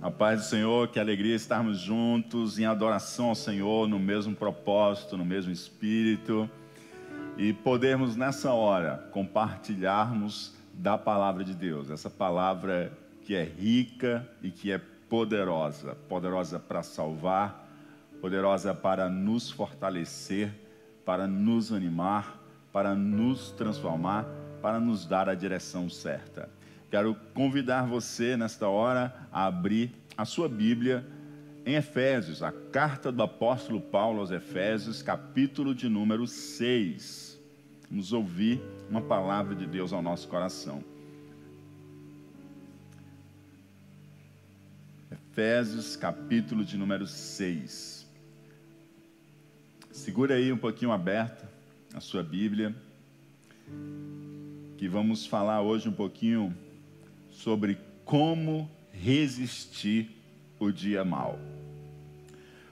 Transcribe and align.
A 0.00 0.12
paz 0.12 0.42
do 0.42 0.46
Senhor, 0.46 0.86
que 0.88 1.00
alegria 1.00 1.34
estarmos 1.34 1.80
juntos 1.80 2.56
em 2.56 2.64
adoração 2.64 3.30
ao 3.30 3.34
Senhor, 3.34 3.88
no 3.88 3.98
mesmo 3.98 4.32
propósito, 4.32 5.16
no 5.16 5.24
mesmo 5.24 5.50
espírito, 5.50 6.48
e 7.36 7.52
podermos 7.52 8.14
nessa 8.14 8.52
hora 8.52 9.08
compartilharmos 9.10 10.54
da 10.72 10.96
palavra 10.96 11.42
de 11.42 11.52
Deus, 11.52 11.90
essa 11.90 12.08
palavra 12.08 12.92
que 13.22 13.34
é 13.34 13.42
rica 13.42 14.24
e 14.40 14.52
que 14.52 14.70
é 14.70 14.80
poderosa 15.08 15.96
poderosa 16.08 16.60
para 16.60 16.84
salvar, 16.84 17.68
poderosa 18.20 18.72
para 18.72 19.08
nos 19.08 19.50
fortalecer, 19.50 20.52
para 21.04 21.26
nos 21.26 21.72
animar, 21.72 22.38
para 22.72 22.94
nos 22.94 23.50
transformar, 23.50 24.24
para 24.62 24.78
nos 24.78 25.04
dar 25.04 25.28
a 25.28 25.34
direção 25.34 25.90
certa. 25.90 26.48
Quero 26.90 27.14
convidar 27.34 27.86
você 27.86 28.34
nesta 28.34 28.66
hora 28.66 29.14
a 29.30 29.44
abrir 29.44 29.92
a 30.16 30.24
sua 30.24 30.48
Bíblia 30.48 31.06
em 31.66 31.74
Efésios, 31.74 32.42
a 32.42 32.50
carta 32.50 33.12
do 33.12 33.22
apóstolo 33.22 33.78
Paulo 33.78 34.20
aos 34.20 34.30
Efésios, 34.30 35.02
capítulo 35.02 35.74
de 35.74 35.86
número 35.86 36.26
6. 36.26 37.38
Vamos 37.90 38.14
ouvir 38.14 38.62
uma 38.88 39.02
palavra 39.02 39.54
de 39.54 39.66
Deus 39.66 39.92
ao 39.92 40.00
nosso 40.00 40.28
coração. 40.28 40.82
Efésios, 45.12 45.94
capítulo 45.94 46.64
de 46.64 46.78
número 46.78 47.06
6. 47.06 48.06
Segura 49.92 50.36
aí 50.36 50.50
um 50.50 50.56
pouquinho 50.56 50.90
aberta 50.90 51.50
a 51.92 52.00
sua 52.00 52.22
Bíblia, 52.22 52.74
que 54.78 54.88
vamos 54.88 55.26
falar 55.26 55.60
hoje 55.60 55.86
um 55.86 55.92
pouquinho 55.92 56.56
sobre 57.38 57.78
como 58.04 58.68
resistir 58.92 60.10
o 60.58 60.72
dia 60.72 61.04
mal. 61.04 61.38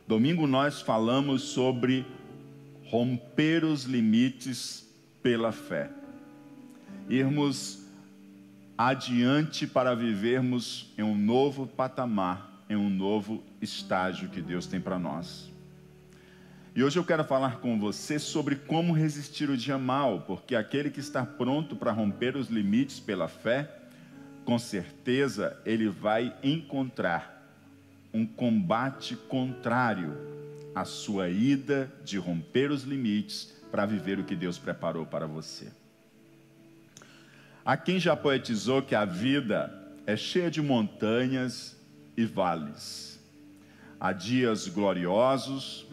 Domingo 0.09 0.47
nós 0.47 0.81
falamos 0.81 1.43
sobre 1.43 2.05
romper 2.87 3.65
os 3.65 3.85
limites 3.85 4.89
pela 5.23 5.53
fé. 5.53 5.91
Irmos 7.09 7.85
adiante 8.77 9.67
para 9.67 9.95
vivermos 9.95 10.93
em 10.99 11.03
um 11.03 11.17
novo 11.17 11.67
patamar, 11.67 12.65
em 12.69 12.77
um 12.77 12.91
novo 12.91 13.45
estágio 13.63 14.29
que 14.29 14.43
Deus 14.43 14.67
tem 14.67 14.81
para 14.81 14.99
nós. 14.99 15.51
E 16.75 16.83
hoje 16.83 16.99
eu 16.99 17.05
quero 17.05 17.25
falar 17.25 17.61
com 17.61 17.79
você 17.79 18.19
sobre 18.19 18.57
como 18.57 18.93
resistir 18.93 19.49
o 19.49 19.57
dia 19.57 19.79
mal, 19.79 20.23
porque 20.27 20.57
aquele 20.57 20.91
que 20.91 21.01
está 21.01 21.25
pronto 21.25 21.77
para 21.77 21.93
romper 21.93 22.37
os 22.37 22.49
limites 22.49 22.99
pela 23.01 23.29
fé, 23.29 23.86
com 24.47 24.61
certeza 24.61 25.61
ele 25.67 25.89
vai 25.89 26.33
encontrar 26.43 27.45
um 28.15 28.25
combate 28.25 29.17
contrário 29.17 30.17
à 30.73 30.85
sua 30.85 31.29
ida 31.29 31.93
de 32.05 32.17
romper 32.17 32.71
os 32.71 32.85
limites 32.85 33.53
para 33.73 33.85
viver 33.85 34.21
o 34.21 34.25
que 34.25 34.37
Deus 34.37 34.57
preparou 34.57 35.05
para 35.05 35.27
você. 35.27 35.67
Há 37.65 37.77
quem 37.77 37.99
já 37.99 38.15
poetizou 38.17 38.81
que 38.81 38.95
a 38.95 39.05
vida 39.05 39.71
é 40.07 40.17
cheia 40.17 40.49
de 40.49 40.63
montanhas 40.63 41.77
e 42.17 42.25
vales. 42.25 43.19
Há 43.99 44.13
dias 44.13 44.69
gloriosos, 44.69 45.87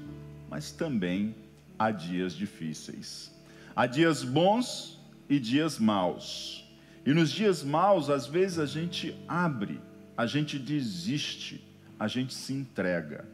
mas 0.47 0.71
também 0.71 1.35
há 1.79 1.89
dias 1.89 2.33
difíceis. 2.33 3.33
Há 3.75 3.87
dias 3.87 4.23
bons 4.23 4.99
e 5.27 5.39
dias 5.39 5.79
maus. 5.79 6.62
E 7.05 7.13
nos 7.13 7.31
dias 7.31 7.63
maus, 7.63 8.09
às 8.09 8.25
vezes 8.25 8.59
a 8.59 8.65
gente 8.65 9.13
abre, 9.27 9.79
a 10.15 10.25
gente 10.25 10.57
desiste, 10.57 11.61
a 11.99 12.07
gente 12.07 12.33
se 12.33 12.53
entrega. 12.53 13.25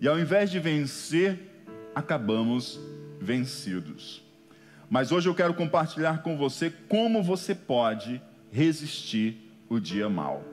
E 0.00 0.06
ao 0.06 0.18
invés 0.18 0.50
de 0.50 0.60
vencer, 0.60 1.66
acabamos 1.92 2.78
vencidos. 3.20 4.22
Mas 4.88 5.10
hoje 5.10 5.28
eu 5.28 5.34
quero 5.34 5.54
compartilhar 5.54 6.22
com 6.22 6.36
você 6.36 6.70
como 6.88 7.20
você 7.20 7.52
pode 7.52 8.22
resistir 8.52 9.38
o 9.68 9.80
dia 9.80 10.08
mal. 10.08 10.44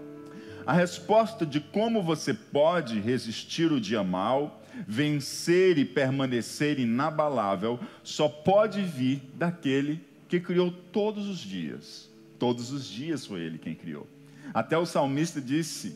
A 0.66 0.74
resposta 0.74 1.46
de 1.46 1.60
como 1.60 2.02
você 2.02 2.34
pode 2.34 3.00
resistir 3.00 3.72
o 3.72 3.80
dia 3.80 4.04
mal, 4.04 4.64
vencer 4.88 5.78
e 5.78 5.86
permanecer 5.86 6.80
inabalável, 6.80 7.80
só 8.04 8.28
pode 8.28 8.82
vir 8.82 9.22
daquele 9.36 10.02
que 10.28 10.40
criou 10.40 10.72
todos 10.72 11.28
os 11.28 11.38
dias 11.40 12.11
Todos 12.42 12.72
os 12.72 12.90
dias 12.90 13.24
foi 13.24 13.42
ele 13.42 13.60
quem 13.60 13.76
criou. 13.76 14.08
Até 14.52 14.76
o 14.76 14.84
salmista 14.84 15.40
disse: 15.40 15.96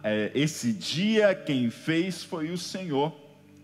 é, 0.00 0.30
Esse 0.32 0.72
dia 0.72 1.34
quem 1.34 1.70
fez 1.70 2.22
foi 2.22 2.50
o 2.50 2.56
Senhor, 2.56 3.12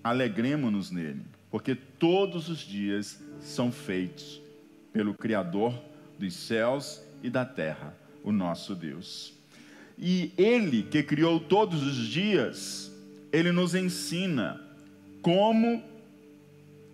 alegremos-nos 0.03 0.91
nele, 0.91 1.23
porque 1.49 1.77
todos 1.77 2.49
os 2.49 2.59
dias 2.59 3.23
são 3.41 3.71
feitos 3.71 4.43
pelo 4.93 5.15
Criador 5.15 5.81
dos 6.19 6.35
céus 6.35 7.01
e 7.23 7.31
da 7.31 7.45
terra, 7.45 7.97
o 8.25 8.33
nosso 8.33 8.75
Deus. 8.75 9.33
E 9.97 10.33
Ele 10.37 10.83
que 10.83 11.05
criou 11.05 11.39
todos 11.39 11.85
os 11.85 12.09
dias, 12.09 12.91
Ele 13.31 13.53
nos 13.53 13.77
ensina 13.77 14.61
como 15.23 15.85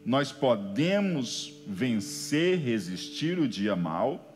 nós 0.05 0.33
podemos 0.33 1.51
vencer, 1.67 2.59
resistir 2.59 3.39
o 3.39 3.49
dia 3.49 3.75
mal 3.75 4.33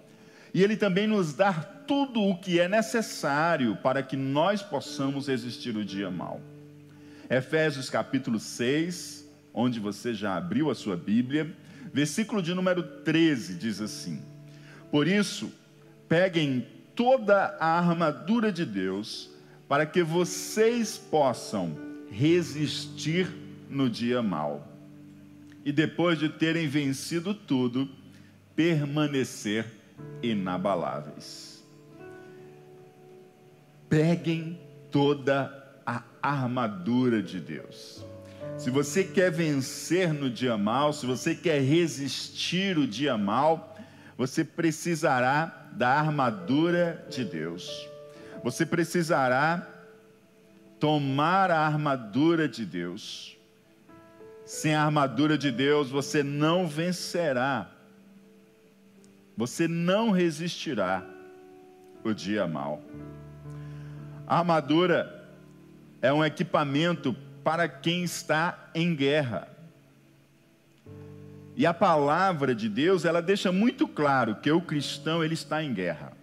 e 0.53 0.62
Ele 0.62 0.76
também 0.76 1.06
nos 1.06 1.34
dá 1.34 1.53
tudo 1.53 2.22
o 2.22 2.38
que 2.38 2.60
é 2.60 2.69
necessário 2.69 3.76
para 3.76 4.03
que 4.03 4.16
nós 4.16 4.62
possamos 4.62 5.28
resistir 5.28 5.76
o 5.76 5.84
dia 5.84 6.10
mal. 6.10 6.41
Efésios 7.31 7.91
capítulo 7.91 8.38
6, 8.38 9.28
onde 9.53 9.81
você 9.81 10.14
já 10.14 10.36
abriu 10.36 10.70
a 10.70 10.75
sua 10.75 10.97
Bíblia, 10.97 11.54
versículo 11.92 12.42
de 12.42 12.54
número 12.54 12.82
13 12.82 13.54
diz 13.54 13.81
assim: 13.81 14.22
Por 14.91 15.06
isso, 15.06 15.53
peguem 16.09 16.66
toda 16.94 17.56
a 17.60 17.78
armadura 17.78 18.50
de 18.50 18.65
Deus, 18.65 19.30
para 19.69 19.84
que 19.84 20.03
vocês 20.03 20.97
possam 20.97 21.76
resistir 22.10 23.28
no 23.69 23.88
dia 23.88 24.22
mal. 24.22 24.66
E 25.65 25.70
depois 25.70 26.19
de 26.19 26.28
terem 26.28 26.66
vencido 26.66 27.34
tudo, 27.34 27.88
permanecer 28.56 29.78
inabaláveis. 30.22 31.64
Peguem 33.88 34.60
toda 34.91 35.54
a 35.86 36.03
armadura 36.22 37.22
de 37.22 37.41
Deus. 37.41 38.04
Se 38.59 38.70
você 38.70 39.04
quer 39.04 39.31
vencer 39.31 40.12
no 40.12 40.28
dia 40.28 40.56
mal, 40.59 40.92
se 40.92 41.06
você 41.06 41.34
quer 41.34 41.60
resistir 41.60 42.76
o 42.76 42.86
dia 42.86 43.16
mal, 43.16 43.76
você 44.16 44.44
precisará 44.44 45.69
da 45.72 45.91
armadura 45.91 47.06
de 47.09 47.25
Deus. 47.25 47.88
Você 48.42 48.66
precisará 48.66 49.66
tomar 50.80 51.50
a 51.50 51.60
armadura 51.60 52.48
de 52.48 52.66
Deus. 52.66 53.36
Sem 54.44 54.75
a 54.75 54.84
armadura 54.84 55.38
de 55.38 55.50
Deus, 55.50 55.91
você 55.91 56.22
não 56.22 56.66
vencerá 56.66 57.70
você 59.38 59.69
não 59.69 60.10
resistirá 60.10 61.06
o 62.03 62.12
dia 62.12 62.44
mal. 62.49 62.82
A 64.26 64.41
armadura 64.41 65.31
é 66.03 66.12
um 66.12 66.25
equipamento 66.25 67.15
para 67.44 67.69
quem 67.69 68.03
está 68.03 68.69
em 68.75 68.97
guerra. 68.97 69.48
E 71.54 71.65
a 71.65 71.72
palavra 71.72 72.53
de 72.53 72.69
Deus, 72.69 73.04
ela 73.04 73.22
deixa 73.22 73.53
muito 73.53 73.87
claro 73.87 74.34
que 74.34 74.50
o 74.50 74.60
cristão 74.60 75.22
ele 75.22 75.34
está 75.34 75.62
em 75.62 75.72
guerra. 75.72 76.15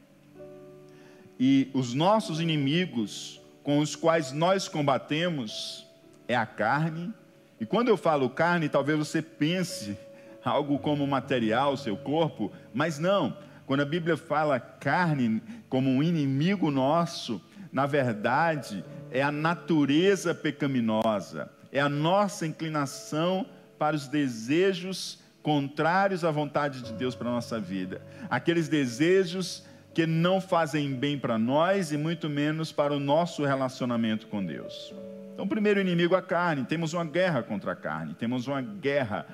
E 1.40 1.70
os 1.74 1.94
nossos 1.94 2.42
inimigos 2.42 3.40
com 3.64 3.80
os 3.80 3.96
quais 3.96 4.34
nós 4.34 4.68
combatemos 4.68 5.88
é 6.28 6.36
a 6.36 6.46
carne. 6.46 7.14
E 7.62 7.66
quando 7.66 7.88
eu 7.88 7.96
falo 7.96 8.30
carne, 8.30 8.68
talvez 8.68 9.00
você 9.00 9.22
pense 9.22 9.98
algo 10.46 10.80
como 10.80 11.06
material, 11.08 11.76
seu 11.76 11.98
corpo, 11.98 12.52
mas 12.74 13.00
não. 13.00 13.38
Quando 13.66 13.82
a 13.82 13.86
Bíblia 13.86 14.16
fala 14.16 14.60
carne 14.60 15.42
como 15.68 15.90
um 15.90 16.04
inimigo 16.04 16.70
nosso, 16.70 17.42
na 17.72 17.86
verdade 17.86 18.86
é 19.12 19.22
a 19.22 19.32
natureza 19.32 20.36
pecaminosa, 20.36 21.50
é 21.72 21.80
a 21.80 21.90
nossa 21.90 22.46
inclinação 22.46 23.46
para 23.78 23.96
os 23.96 24.08
desejos 24.08 25.20
contrários 25.42 26.24
à 26.24 26.32
vontade 26.32 26.82
de 26.82 26.94
Deus 26.94 27.16
para 27.16 27.30
a 27.30 27.34
nossa 27.34 27.60
vida. 27.60 28.02
Aqueles 28.30 28.68
desejos 28.68 29.64
que 29.94 30.06
não 30.06 30.42
fazem 30.42 30.94
bem 30.94 31.18
para 31.18 31.38
nós 31.38 31.92
e 31.92 31.98
muito 31.98 32.30
menos 32.30 32.72
para 32.72 32.94
o 32.94 33.00
nosso 33.00 33.46
relacionamento 33.46 34.28
com 34.28 34.44
Deus. 34.44 34.94
Então, 35.34 35.48
primeiro 35.48 35.80
inimigo 35.80 36.16
a 36.16 36.22
carne, 36.22 36.66
temos 36.66 36.94
uma 36.94 37.06
guerra 37.06 37.44
contra 37.44 37.74
a 37.74 37.76
carne, 37.76 38.14
temos 38.14 38.48
uma 38.48 38.62
guerra 38.62 39.26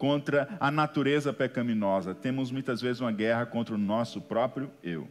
contra 0.00 0.48
a 0.58 0.70
natureza 0.70 1.30
pecaminosa. 1.30 2.14
Temos 2.14 2.50
muitas 2.50 2.80
vezes 2.80 3.02
uma 3.02 3.12
guerra 3.12 3.44
contra 3.44 3.74
o 3.74 3.78
nosso 3.78 4.18
próprio 4.18 4.70
eu. 4.82 5.06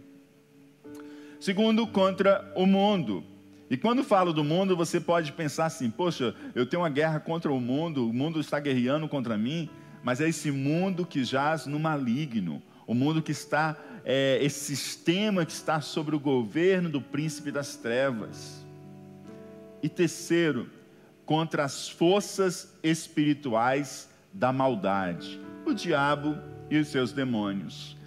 Segundo, 1.39 1.86
contra 1.86 2.51
o 2.56 2.65
mundo. 2.65 3.24
E 3.69 3.77
quando 3.77 4.03
falo 4.03 4.33
do 4.33 4.44
mundo, 4.44 4.75
você 4.75 5.00
pode 5.00 5.31
pensar 5.31 5.68
assim: 5.68 5.91
poxa, 5.91 6.33
eu 6.56 6.65
tenho 6.65 6.81
uma 6.81 6.89
guerra 6.89 7.19
contra 7.19 7.51
o 7.51 7.62
mundo, 7.62 8.09
o 8.09 8.12
mundo 8.12 8.39
está 8.39 8.59
guerreando 8.59 9.07
contra 9.07 9.38
mim, 9.38 9.69
mas 10.03 10.19
é 10.19 10.27
esse 10.27 10.50
mundo 10.50 11.06
que 11.06 11.24
jaz 11.24 11.68
no 11.68 11.80
maligno, 11.80 12.59
o 12.88 12.95
mundo 12.95 13.21
que 13.21 13.31
está, 13.31 13.77
é, 14.03 14.39
esse 14.42 14.75
sistema 14.75 15.45
que 15.45 15.51
está 15.51 15.81
sobre 15.81 16.15
o 16.15 16.19
governo 16.19 16.89
do 16.89 17.00
príncipe 17.00 17.51
das 17.51 17.75
trevas. 17.75 18.65
E 19.83 19.88
terceiro, 19.88 20.68
contra 21.27 21.63
as 21.63 21.88
forças 21.88 22.75
espirituais 22.81 24.08
da 24.34 24.52
maldade, 24.52 25.40
o 25.66 25.74
diabo 25.74 26.38
e 26.70 26.78
os 26.78 26.88
seus 26.88 27.12
demônios. 27.12 27.98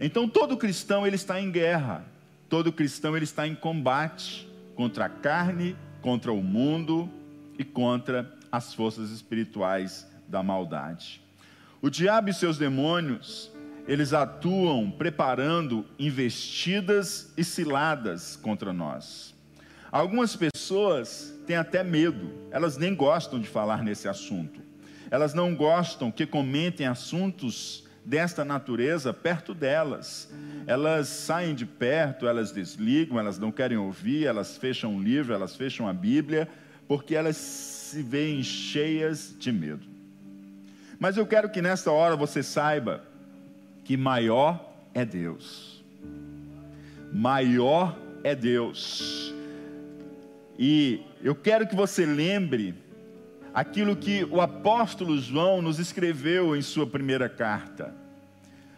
Então 0.00 0.28
todo 0.28 0.56
cristão 0.56 1.06
ele 1.06 1.16
está 1.16 1.40
em 1.40 1.50
guerra, 1.50 2.04
todo 2.48 2.72
cristão 2.72 3.16
ele 3.16 3.24
está 3.24 3.46
em 3.46 3.54
combate 3.54 4.48
contra 4.74 5.06
a 5.06 5.08
carne, 5.08 5.76
contra 6.00 6.32
o 6.32 6.42
mundo 6.42 7.08
e 7.58 7.64
contra 7.64 8.32
as 8.50 8.74
forças 8.74 9.10
espirituais 9.10 10.06
da 10.28 10.42
maldade. 10.42 11.22
O 11.80 11.90
diabo 11.90 12.30
e 12.30 12.34
seus 12.34 12.58
demônios, 12.58 13.50
eles 13.86 14.12
atuam 14.12 14.90
preparando 14.90 15.84
investidas 15.98 17.32
e 17.36 17.42
ciladas 17.42 18.36
contra 18.36 18.72
nós. 18.72 19.34
Algumas 19.90 20.36
pessoas 20.36 21.34
têm 21.46 21.56
até 21.56 21.84
medo, 21.84 22.32
elas 22.50 22.76
nem 22.76 22.94
gostam 22.94 23.40
de 23.40 23.48
falar 23.48 23.82
nesse 23.82 24.08
assunto. 24.08 24.60
Elas 25.12 25.34
não 25.34 25.54
gostam 25.54 26.10
que 26.10 26.24
comentem 26.24 26.86
assuntos 26.86 27.84
desta 28.02 28.46
natureza 28.46 29.12
perto 29.12 29.52
delas. 29.52 30.32
Elas 30.66 31.06
saem 31.06 31.54
de 31.54 31.66
perto, 31.66 32.26
elas 32.26 32.50
desligam, 32.50 33.18
elas 33.18 33.38
não 33.38 33.52
querem 33.52 33.76
ouvir, 33.76 34.24
elas 34.24 34.56
fecham 34.56 34.96
o 34.96 35.02
livro, 35.02 35.34
elas 35.34 35.54
fecham 35.54 35.86
a 35.86 35.92
Bíblia, 35.92 36.48
porque 36.88 37.14
elas 37.14 37.36
se 37.36 38.02
veem 38.02 38.42
cheias 38.42 39.36
de 39.38 39.52
medo. 39.52 39.86
Mas 40.98 41.18
eu 41.18 41.26
quero 41.26 41.50
que 41.50 41.60
nesta 41.60 41.92
hora 41.92 42.16
você 42.16 42.42
saiba 42.42 43.04
que 43.84 43.98
maior 43.98 44.74
é 44.94 45.04
Deus. 45.04 45.84
Maior 47.12 47.98
é 48.24 48.34
Deus. 48.34 49.34
E 50.58 51.02
eu 51.22 51.34
quero 51.34 51.68
que 51.68 51.76
você 51.76 52.06
lembre 52.06 52.81
aquilo 53.52 53.96
que 53.96 54.24
o 54.24 54.40
apóstolo 54.40 55.18
João 55.18 55.60
nos 55.60 55.78
escreveu 55.78 56.56
em 56.56 56.62
sua 56.62 56.86
primeira 56.86 57.28
carta. 57.28 57.94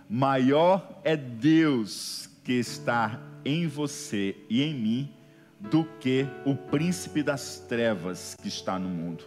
Maior 0.08 1.00
é 1.04 1.16
Deus 1.16 2.28
que 2.42 2.52
está 2.52 3.20
em 3.44 3.66
você 3.66 4.36
e 4.48 4.62
em 4.62 4.74
mim 4.74 5.10
do 5.58 5.84
que 6.00 6.26
o 6.44 6.54
príncipe 6.54 7.22
das 7.22 7.58
trevas 7.60 8.36
que 8.40 8.48
está 8.48 8.78
no 8.78 8.88
mundo. 8.88 9.24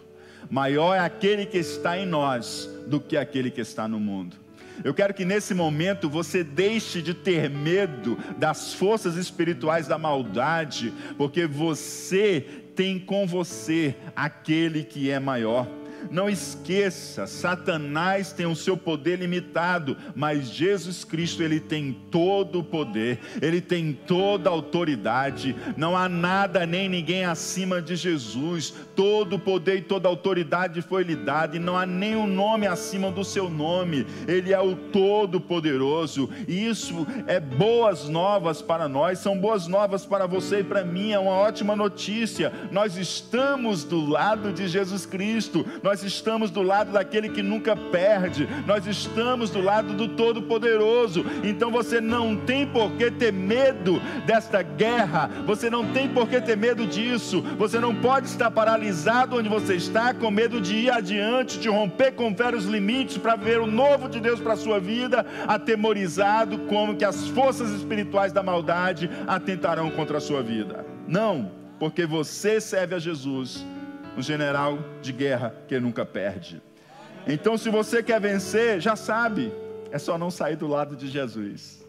Maior 0.48 0.94
é 0.94 1.00
aquele 1.00 1.44
que 1.44 1.58
está 1.58 1.98
em 1.98 2.06
nós 2.06 2.68
do 2.86 3.00
que 3.00 3.16
aquele 3.16 3.50
que 3.50 3.60
está 3.60 3.88
no 3.88 3.98
mundo. 3.98 4.36
Eu 4.84 4.94
quero 4.94 5.12
que 5.12 5.24
nesse 5.24 5.54
momento 5.54 6.08
você 6.08 6.44
deixe 6.44 7.02
de 7.02 7.12
ter 7.12 7.50
medo 7.50 8.16
das 8.36 8.72
forças 8.72 9.16
espirituais 9.16 9.88
da 9.88 9.98
maldade, 9.98 10.92
porque 11.16 11.46
você 11.46 12.67
tem 12.78 12.96
com 12.96 13.26
você 13.26 13.96
aquele 14.14 14.84
que 14.84 15.10
é 15.10 15.18
maior. 15.18 15.66
Não 16.10 16.28
esqueça, 16.28 17.26
Satanás 17.26 18.32
tem 18.32 18.46
o 18.46 18.56
seu 18.56 18.76
poder 18.76 19.18
limitado, 19.18 19.96
mas 20.14 20.50
Jesus 20.50 21.04
Cristo 21.04 21.42
ele 21.42 21.60
tem 21.60 21.92
todo 22.10 22.60
o 22.60 22.64
poder, 22.64 23.18
ele 23.40 23.60
tem 23.60 23.92
toda 23.92 24.48
a 24.48 24.52
autoridade. 24.52 25.54
Não 25.76 25.96
há 25.96 26.08
nada 26.08 26.66
nem 26.66 26.88
ninguém 26.88 27.24
acima 27.24 27.80
de 27.80 27.96
Jesus. 27.96 28.74
Todo 28.94 29.36
o 29.36 29.38
poder 29.38 29.76
e 29.76 29.82
toda 29.82 30.08
a 30.08 30.10
autoridade 30.10 30.82
foi 30.82 31.02
lhe 31.02 31.16
dado 31.16 31.56
e 31.56 31.58
não 31.58 31.76
há 31.76 31.86
nenhum 31.86 32.26
nome 32.26 32.66
acima 32.66 33.10
do 33.10 33.24
seu 33.24 33.48
nome. 33.48 34.06
Ele 34.26 34.52
é 34.52 34.60
o 34.60 34.76
todo 34.76 35.40
poderoso. 35.40 36.28
E 36.46 36.66
isso 36.66 37.06
é 37.26 37.40
boas 37.40 38.08
novas 38.08 38.60
para 38.60 38.88
nós, 38.88 39.18
são 39.18 39.38
boas 39.38 39.66
novas 39.66 40.04
para 40.04 40.26
você 40.26 40.60
e 40.60 40.64
para 40.64 40.84
mim, 40.84 41.12
é 41.12 41.18
uma 41.18 41.32
ótima 41.32 41.74
notícia. 41.74 42.52
Nós 42.70 42.96
estamos 42.96 43.84
do 43.84 44.04
lado 44.04 44.52
de 44.52 44.68
Jesus 44.68 45.06
Cristo. 45.06 45.66
Nós 45.82 45.87
nós 45.88 46.02
estamos 46.02 46.50
do 46.50 46.60
lado 46.60 46.92
daquele 46.92 47.30
que 47.30 47.42
nunca 47.42 47.74
perde, 47.74 48.46
nós 48.66 48.86
estamos 48.86 49.48
do 49.48 49.62
lado 49.62 49.94
do 49.94 50.06
Todo-Poderoso. 50.06 51.24
Então 51.42 51.70
você 51.70 51.98
não 51.98 52.36
tem 52.36 52.66
por 52.66 52.92
que 52.92 53.10
ter 53.10 53.32
medo 53.32 53.98
desta 54.26 54.60
guerra, 54.60 55.30
você 55.46 55.70
não 55.70 55.90
tem 55.90 56.06
por 56.06 56.28
que 56.28 56.42
ter 56.42 56.58
medo 56.58 56.86
disso, 56.86 57.40
você 57.56 57.80
não 57.80 57.94
pode 57.94 58.26
estar 58.26 58.50
paralisado 58.50 59.38
onde 59.38 59.48
você 59.48 59.76
está, 59.76 60.12
com 60.12 60.30
medo 60.30 60.60
de 60.60 60.74
ir 60.74 60.90
adiante, 60.90 61.58
de 61.58 61.70
romper 61.70 62.12
com 62.12 62.34
os 62.54 62.66
limites 62.66 63.16
para 63.16 63.34
ver 63.34 63.58
o 63.58 63.66
novo 63.66 64.10
de 64.10 64.20
Deus 64.20 64.40
para 64.40 64.52
a 64.52 64.58
sua 64.58 64.78
vida, 64.78 65.24
atemorizado 65.46 66.58
como 66.68 66.96
que 66.96 67.04
as 67.04 67.28
forças 67.28 67.70
espirituais 67.70 68.30
da 68.30 68.42
maldade 68.42 69.08
atentarão 69.26 69.90
contra 69.90 70.18
a 70.18 70.20
sua 70.20 70.42
vida. 70.42 70.84
Não, 71.06 71.50
porque 71.78 72.04
você 72.04 72.60
serve 72.60 72.94
a 72.94 72.98
Jesus 72.98 73.64
um 74.16 74.22
general 74.22 74.78
de 75.00 75.12
guerra 75.12 75.54
que 75.66 75.78
nunca 75.78 76.04
perde. 76.04 76.62
Então, 77.26 77.58
se 77.58 77.68
você 77.68 78.02
quer 78.02 78.20
vencer, 78.20 78.80
já 78.80 78.96
sabe, 78.96 79.52
é 79.90 79.98
só 79.98 80.16
não 80.16 80.30
sair 80.30 80.56
do 80.56 80.66
lado 80.66 80.96
de 80.96 81.08
Jesus. 81.08 81.86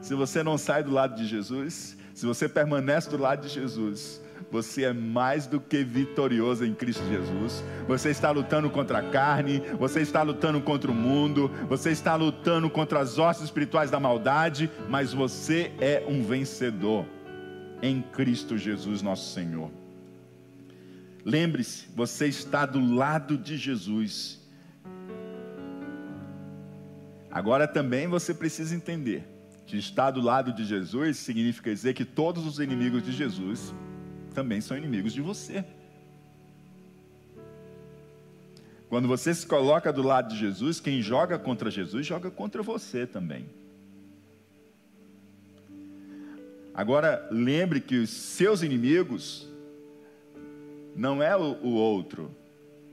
Se 0.00 0.14
você 0.14 0.42
não 0.42 0.58
sai 0.58 0.82
do 0.82 0.90
lado 0.90 1.14
de 1.14 1.26
Jesus, 1.26 1.96
se 2.14 2.26
você 2.26 2.48
permanece 2.48 3.10
do 3.10 3.18
lado 3.18 3.42
de 3.42 3.48
Jesus, 3.48 4.22
você 4.50 4.84
é 4.84 4.92
mais 4.92 5.46
do 5.46 5.60
que 5.60 5.82
vitorioso 5.82 6.64
em 6.64 6.74
Cristo 6.74 7.04
Jesus. 7.08 7.64
Você 7.88 8.10
está 8.10 8.30
lutando 8.30 8.70
contra 8.70 8.98
a 8.98 9.10
carne, 9.10 9.62
você 9.78 10.00
está 10.00 10.22
lutando 10.22 10.60
contra 10.60 10.90
o 10.90 10.94
mundo, 10.94 11.50
você 11.68 11.90
está 11.90 12.14
lutando 12.14 12.70
contra 12.70 13.00
as 13.00 13.18
hostes 13.18 13.46
espirituais 13.46 13.90
da 13.90 14.00
maldade, 14.00 14.70
mas 14.88 15.12
você 15.12 15.72
é 15.80 16.04
um 16.08 16.22
vencedor 16.22 17.04
em 17.82 18.00
Cristo 18.00 18.56
Jesus, 18.56 19.02
nosso 19.02 19.32
Senhor. 19.32 19.70
Lembre-se, 21.26 21.88
você 21.92 22.28
está 22.28 22.64
do 22.64 22.94
lado 22.94 23.36
de 23.36 23.56
Jesus. 23.56 24.38
Agora 27.28 27.66
também 27.66 28.06
você 28.06 28.32
precisa 28.32 28.76
entender 28.76 29.24
que 29.66 29.76
estar 29.76 30.12
do 30.12 30.20
lado 30.20 30.52
de 30.52 30.64
Jesus 30.64 31.16
significa 31.16 31.74
dizer 31.74 31.94
que 31.94 32.04
todos 32.04 32.46
os 32.46 32.60
inimigos 32.60 33.02
de 33.02 33.10
Jesus 33.10 33.74
também 34.32 34.60
são 34.60 34.78
inimigos 34.78 35.12
de 35.12 35.20
você. 35.20 35.64
Quando 38.88 39.08
você 39.08 39.34
se 39.34 39.44
coloca 39.44 39.92
do 39.92 40.02
lado 40.02 40.32
de 40.32 40.38
Jesus, 40.38 40.78
quem 40.78 41.02
joga 41.02 41.40
contra 41.40 41.72
Jesus 41.72 42.06
joga 42.06 42.30
contra 42.30 42.62
você 42.62 43.04
também. 43.04 43.46
Agora, 46.72 47.26
lembre 47.32 47.80
que 47.80 47.96
os 47.96 48.10
seus 48.10 48.62
inimigos 48.62 49.55
não 50.96 51.22
é 51.22 51.36
o, 51.36 51.74
outro. 51.74 52.34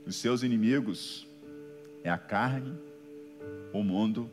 Os 0.06 0.16
seus 0.16 0.42
inimigos 0.42 1.26
é 2.04 2.10
a 2.10 2.18
carne, 2.18 2.78
o 3.72 3.82
mundo 3.82 4.30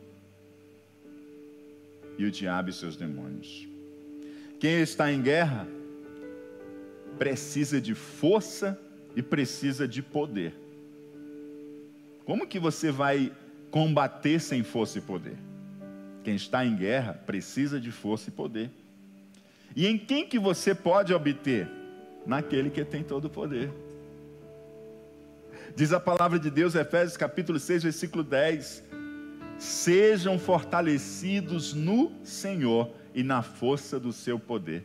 e 2.18 2.26
o 2.26 2.30
diabo 2.30 2.68
e 2.68 2.72
seus 2.72 2.94
demônios. 2.94 3.66
Quem 4.60 4.82
está 4.82 5.10
em 5.10 5.22
guerra 5.22 5.66
precisa 7.18 7.80
de 7.80 7.94
força 7.94 8.78
e 9.16 9.22
precisa 9.22 9.88
de 9.88 10.02
poder. 10.02 10.54
Como 12.26 12.46
que 12.46 12.58
você 12.58 12.92
vai 12.92 13.32
combater 13.70 14.38
sem 14.38 14.62
força 14.62 14.98
e 14.98 15.00
poder? 15.00 15.36
Quem 16.22 16.36
está 16.36 16.64
em 16.64 16.76
guerra 16.76 17.14
precisa 17.14 17.80
de 17.80 17.90
força 17.90 18.28
e 18.28 18.32
poder. 18.32 18.70
E 19.74 19.86
em 19.86 19.96
quem 19.96 20.28
que 20.28 20.38
você 20.38 20.74
pode 20.74 21.14
obter? 21.14 21.81
Naquele 22.26 22.70
que 22.70 22.84
tem 22.84 23.02
todo 23.02 23.26
o 23.26 23.30
poder. 23.30 23.70
Diz 25.74 25.92
a 25.92 26.00
palavra 26.00 26.38
de 26.38 26.50
Deus, 26.50 26.74
Efésios 26.74 27.16
capítulo 27.16 27.58
6, 27.58 27.82
versículo 27.82 28.22
10: 28.22 28.84
Sejam 29.58 30.38
fortalecidos 30.38 31.72
no 31.72 32.12
Senhor 32.24 32.90
e 33.14 33.22
na 33.22 33.42
força 33.42 33.98
do 33.98 34.12
seu 34.12 34.38
poder. 34.38 34.84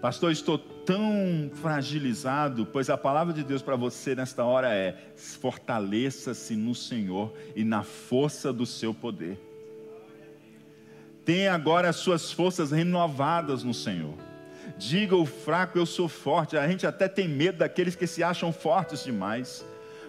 Pastor, 0.00 0.30
estou 0.30 0.56
tão 0.58 1.50
fragilizado, 1.54 2.64
pois 2.64 2.88
a 2.88 2.96
palavra 2.96 3.34
de 3.34 3.42
Deus 3.42 3.62
para 3.62 3.74
você 3.74 4.14
nesta 4.14 4.44
hora 4.44 4.72
é: 4.72 4.96
fortaleça-se 5.16 6.54
no 6.54 6.74
Senhor 6.74 7.32
e 7.56 7.64
na 7.64 7.82
força 7.82 8.52
do 8.52 8.64
seu 8.64 8.94
poder. 8.94 9.36
Tenha 11.24 11.52
agora 11.52 11.88
as 11.88 11.96
suas 11.96 12.30
forças 12.32 12.70
renovadas 12.70 13.64
no 13.64 13.74
Senhor. 13.74 14.14
Diga 14.76 15.16
o 15.16 15.24
fraco, 15.24 15.78
eu 15.78 15.86
sou 15.86 16.08
forte. 16.08 16.56
A 16.56 16.68
gente 16.68 16.86
até 16.86 17.08
tem 17.08 17.28
medo 17.28 17.58
daqueles 17.58 17.96
que 17.96 18.06
se 18.06 18.22
acham 18.22 18.52
fortes 18.52 19.04
demais. 19.04 19.64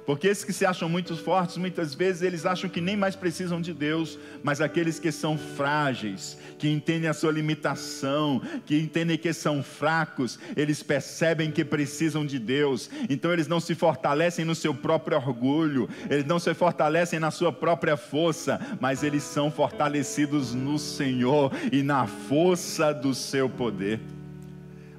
Porque 0.10 0.28
esses 0.28 0.44
que 0.44 0.52
se 0.52 0.66
acham 0.66 0.90
muito 0.90 1.16
fortes, 1.16 1.56
muitas 1.58 1.94
vezes 1.94 2.24
eles 2.24 2.44
acham 2.44 2.68
que 2.68 2.82
nem 2.82 2.98
mais 2.98 3.16
precisam 3.16 3.62
de 3.62 3.72
Deus, 3.72 4.18
mas 4.42 4.60
aqueles 4.60 4.98
que 4.98 5.12
são 5.12 5.38
frágeis, 5.38 6.36
que 6.58 6.68
entendem 6.68 7.08
a 7.08 7.14
sua 7.14 7.32
limitação, 7.32 8.42
que 8.66 8.80
entendem 8.80 9.20
que 9.20 9.32
são 9.32 9.62
fracos, 9.62 10.40
eles 10.56 10.82
percebem 10.82 11.52
que 11.52 11.64
precisam 11.64 12.26
de 12.26 12.40
Deus. 12.40 12.90
Então 13.08 13.32
eles 13.32 13.48
não 13.48 13.60
se 13.60 13.76
fortalecem 13.76 14.44
no 14.44 14.56
seu 14.56 14.74
próprio 14.74 15.16
orgulho, 15.16 15.88
eles 16.10 16.26
não 16.26 16.40
se 16.40 16.56
fortalecem 16.56 17.20
na 17.20 17.30
sua 17.30 17.54
própria 17.54 17.96
força, 17.96 18.60
mas 18.82 19.04
eles 19.04 19.22
são 19.22 19.52
fortalecidos 19.52 20.56
no 20.56 20.80
Senhor 20.80 21.52
e 21.72 21.84
na 21.84 22.08
força 22.08 22.92
do 22.92 23.14
seu 23.14 23.48
poder. 23.48 24.00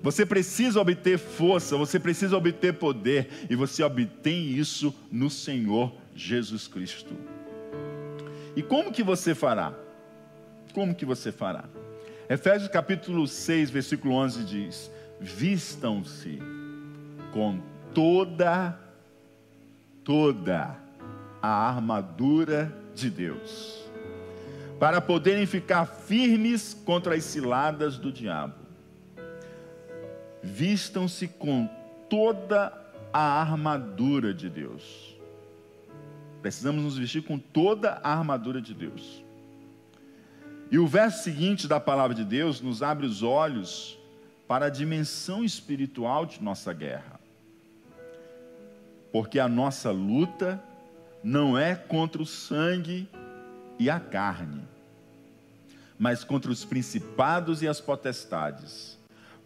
Você 0.02 0.25
precisa 0.25 0.80
obter 0.80 1.19
força, 1.19 1.76
você 1.76 2.00
precisa 2.00 2.37
obter 2.37 2.75
poder, 2.75 3.28
e 3.50 3.54
você 3.54 3.83
obtém 3.83 4.50
isso 4.50 4.95
no 5.12 5.28
Senhor 5.28 5.92
Jesus 6.14 6.66
Cristo. 6.66 7.14
E 8.57 8.62
como 8.62 8.92
que 8.92 9.02
você 9.02 9.35
fará? 9.35 9.75
Como 10.73 10.95
que 10.95 11.04
você 11.04 11.30
fará? 11.30 11.64
Efésios 12.28 12.71
capítulo 12.71 13.26
6, 13.26 13.71
versículo 13.71 14.14
11 14.14 14.45
diz: 14.45 14.90
Vistam-se 15.21 16.38
com 17.33 17.61
toda, 17.92 18.78
toda 20.02 20.76
a 21.42 21.69
armadura 21.69 22.75
de 22.95 23.11
Deus, 23.11 23.85
para 24.78 24.99
poderem 25.00 25.45
ficar 25.45 25.85
firmes 25.85 26.73
contra 26.73 27.14
as 27.14 27.25
ciladas 27.25 27.99
do 27.99 28.11
diabo 28.11 28.60
vistam-se 30.43 31.29
com 31.29 31.69
toda 32.09 32.73
a 33.13 33.41
armadura 33.41 34.33
de 34.33 34.49
Deus. 34.49 35.17
Precisamos 36.43 36.83
nos 36.83 36.97
vestir 36.97 37.23
com 37.23 37.39
toda 37.39 38.01
a 38.03 38.13
armadura 38.13 38.61
de 38.61 38.73
Deus. 38.73 39.23
E 40.71 40.79
o 40.79 40.87
verso 40.87 41.25
seguinte 41.25 41.67
da 41.67 41.81
palavra 41.81 42.15
de 42.15 42.25
Deus 42.25 42.61
nos 42.61 42.83
abre 42.83 43.05
os 43.05 43.23
olhos 43.23 43.99
para 44.47 44.67
a 44.67 44.71
dimensão 44.71 45.45
espiritual 45.45 46.25
de 46.25 46.43
nossa 46.43 46.73
guerra. 46.73 47.21
Porque 49.13 49.39
a 49.39 49.49
nossa 49.49 49.91
luta 49.91 50.63
não 51.23 51.59
é 51.59 51.75
contra 51.75 52.23
o 52.23 52.27
sangue 52.27 53.09
e 53.79 53.91
a 53.91 53.99
carne, 53.99 54.63
mas 55.99 56.25
contra 56.25 56.51
os 56.51 56.65
principados 56.65 57.63
e 57.63 57.69
as 57.69 57.81
potestades 57.81 59.00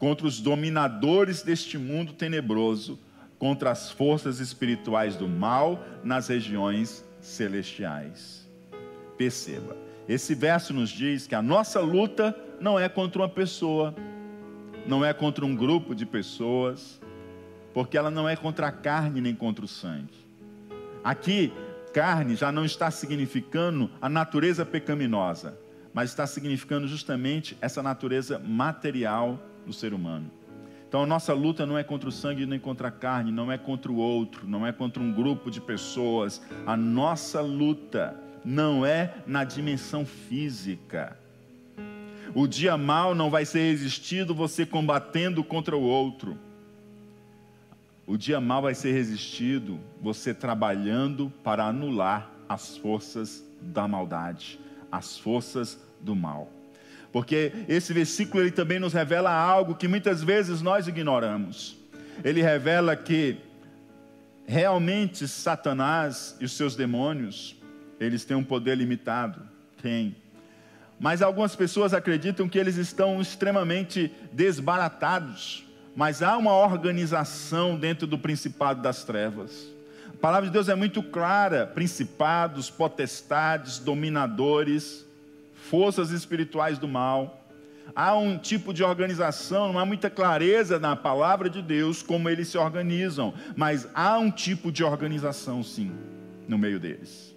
contra 0.05 0.27
os 0.27 0.39
dominadores 0.39 1.41
deste 1.41 1.79
mundo 1.79 2.13
tenebroso, 2.13 2.99
contra 3.39 3.71
as 3.71 3.91
forças 3.91 4.39
espirituais 4.39 5.17
do 5.17 5.27
mal 5.27 5.83
nas 6.05 6.29
regiões 6.29 7.03
celestiais. 7.23 8.47
Perceba, 9.17 9.75
esse 10.07 10.35
verso 10.35 10.75
nos 10.75 10.91
diz 10.91 11.27
que 11.27 11.35
a 11.35 11.41
nossa 11.41 11.81
luta 11.81 12.39
não 12.61 12.79
é 12.79 12.87
contra 12.87 13.23
uma 13.23 13.31
pessoa, 13.31 13.95
não 14.87 15.03
é 15.03 15.15
contra 15.15 15.43
um 15.43 15.57
grupo 15.57 15.95
de 15.95 16.05
pessoas, 16.05 17.01
porque 17.73 17.97
ela 17.97 18.11
não 18.11 18.29
é 18.29 18.37
contra 18.37 18.67
a 18.67 18.73
carne 18.73 19.23
nem 19.23 19.35
contra 19.35 19.65
o 19.65 19.69
sangue. 19.69 20.19
Aqui, 21.03 21.51
carne 21.95 22.37
já 22.37 22.53
não 22.53 22.67
está 22.67 22.91
significando 22.91 23.91
a 24.03 24.11
natureza 24.11 24.67
pecaminosa, 24.67 25.59
mas 25.95 26.11
está 26.11 26.27
significando 26.27 26.87
justamente 26.87 27.57
essa 27.63 27.83
natureza 27.83 28.39
material 28.39 29.41
do 29.67 29.73
ser 29.73 29.95
humano. 29.95 30.31
Então 30.95 31.03
a 31.03 31.07
nossa 31.07 31.33
luta 31.33 31.67
não 31.67 31.77
é 31.77 31.83
contra 31.83 32.09
o 32.09 32.13
sangue 32.13 32.47
nem 32.47 32.57
contra 32.57 32.87
a 32.87 32.91
carne, 32.91 33.33
não 33.33 33.51
é 33.51 33.59
contra 33.59 33.91
o 33.91 33.97
outro, 33.97 34.47
não 34.47 34.65
é 34.65 34.73
contra 34.73 35.03
um 35.03 35.13
grupo 35.13 35.51
de 35.51 35.61
pessoas. 35.61 36.41
A 36.65 36.77
nossa 36.77 37.41
luta 37.41 38.17
não 38.45 38.87
é 38.87 39.13
na 39.27 39.43
dimensão 39.43 40.07
física. 40.07 41.19
O 42.33 42.47
dia 42.47 42.77
mal 42.77 43.13
não 43.13 43.29
vai 43.29 43.45
ser 43.45 43.71
resistido 43.71 44.35
você 44.35 44.65
combatendo 44.65 45.43
contra 45.43 45.77
o 45.77 45.83
outro. 45.83 46.39
O 48.07 48.17
dia 48.17 48.41
mal 48.41 48.63
vai 48.63 48.75
ser 48.77 48.93
resistido 48.93 49.81
você 50.01 50.33
trabalhando 50.33 51.33
para 51.43 51.65
anular 51.65 52.31
as 52.49 52.77
forças 52.77 53.45
da 53.61 53.89
maldade, 53.89 54.61
as 54.93 55.19
forças 55.19 55.77
do 56.01 56.15
mal 56.15 56.53
porque 57.15 57.53
esse 57.69 57.93
versículo 57.93 58.43
ele 58.43 58.51
também 58.51 58.81
nos 58.81 58.93
revela 58.93 59.31
algo 59.31 59.77
que 59.77 59.87
muitas 59.87 60.21
vezes 60.21 60.61
nós 60.61 60.89
ignoramos. 60.89 61.77
Ele 62.25 62.43
revela 62.43 62.97
que 62.97 63.37
realmente 64.45 65.29
Satanás 65.29 66.37
e 66.41 66.45
os 66.45 66.57
seus 66.57 66.75
demônios, 66.75 67.55
eles 68.01 68.25
têm 68.25 68.37
um 68.37 68.43
poder 68.43 68.77
limitado, 68.77 69.41
tem. 69.81 70.17
Mas 70.99 71.23
algumas 71.23 71.55
pessoas 71.55 71.95
acreditam 71.95 72.49
que 72.49 72.59
eles 72.59 72.79
estão 72.79 73.21
extremamente 73.21 74.11
desbaratados, 74.33 75.65
mas 75.95 76.21
há 76.21 76.37
uma 76.37 76.53
organização 76.53 77.79
dentro 77.79 78.09
do 78.09 78.19
principado 78.19 78.83
das 78.83 79.05
trevas. 79.05 79.73
A 80.09 80.17
palavra 80.21 80.49
de 80.49 80.53
Deus 80.53 80.69
é 80.69 80.75
muito 80.75 81.01
clara: 81.01 81.65
principados, 81.65 82.71
potestades, 82.71 83.79
dominadores, 83.79 85.04
forças 85.65 86.11
espirituais 86.11 86.79
do 86.79 86.87
mal. 86.87 87.41
Há 87.95 88.17
um 88.17 88.39
tipo 88.39 88.73
de 88.73 88.83
organização, 88.83 89.73
não 89.73 89.79
há 89.79 89.85
muita 89.85 90.09
clareza 90.09 90.79
na 90.79 90.97
palavra 90.97 91.51
de 91.51 91.61
Deus 91.63 92.03
como 92.03 92.29
eles 92.29 92.49
se 92.49 92.59
organizam, 92.59 93.35
mas 93.57 93.89
há 93.95 94.19
um 94.19 94.31
tipo 94.31 94.73
de 94.73 94.83
organização 94.83 95.63
sim, 95.63 95.93
no 96.49 96.57
meio 96.59 96.81
deles. 96.81 97.35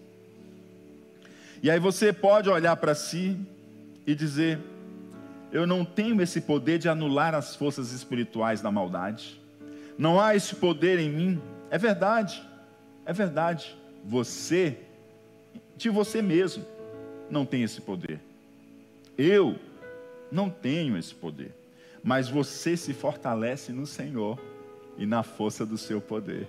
E 1.62 1.70
aí 1.70 1.80
você 1.80 2.14
pode 2.14 2.50
olhar 2.50 2.76
para 2.78 2.96
si 2.96 3.38
e 4.06 4.16
dizer: 4.16 4.60
eu 5.52 5.68
não 5.68 5.84
tenho 5.84 6.22
esse 6.22 6.42
poder 6.42 6.80
de 6.80 6.88
anular 6.88 7.36
as 7.36 7.56
forças 7.56 7.92
espirituais 7.92 8.62
da 8.62 8.72
maldade. 8.72 9.42
Não 9.98 10.20
há 10.20 10.36
esse 10.36 10.56
poder 10.56 11.00
em 11.00 11.10
mim. 11.10 11.42
É 11.70 11.78
verdade, 11.78 12.42
é 13.06 13.12
verdade. 13.12 13.76
Você, 14.06 14.78
de 15.76 15.90
você 15.90 16.22
mesmo 16.22 16.77
não 17.30 17.46
tem 17.46 17.64
esse 17.64 17.82
poder. 17.82 18.20
Eu 19.18 19.58
não 20.32 20.50
tenho 20.50 20.98
esse 20.98 21.14
poder. 21.14 21.52
Mas 22.04 22.30
você 22.30 22.78
se 22.78 22.94
fortalece 22.94 23.72
no 23.72 23.86
Senhor 23.86 24.40
e 24.98 25.06
na 25.06 25.24
força 25.24 25.66
do 25.66 25.78
seu 25.78 26.00
poder. 26.00 26.48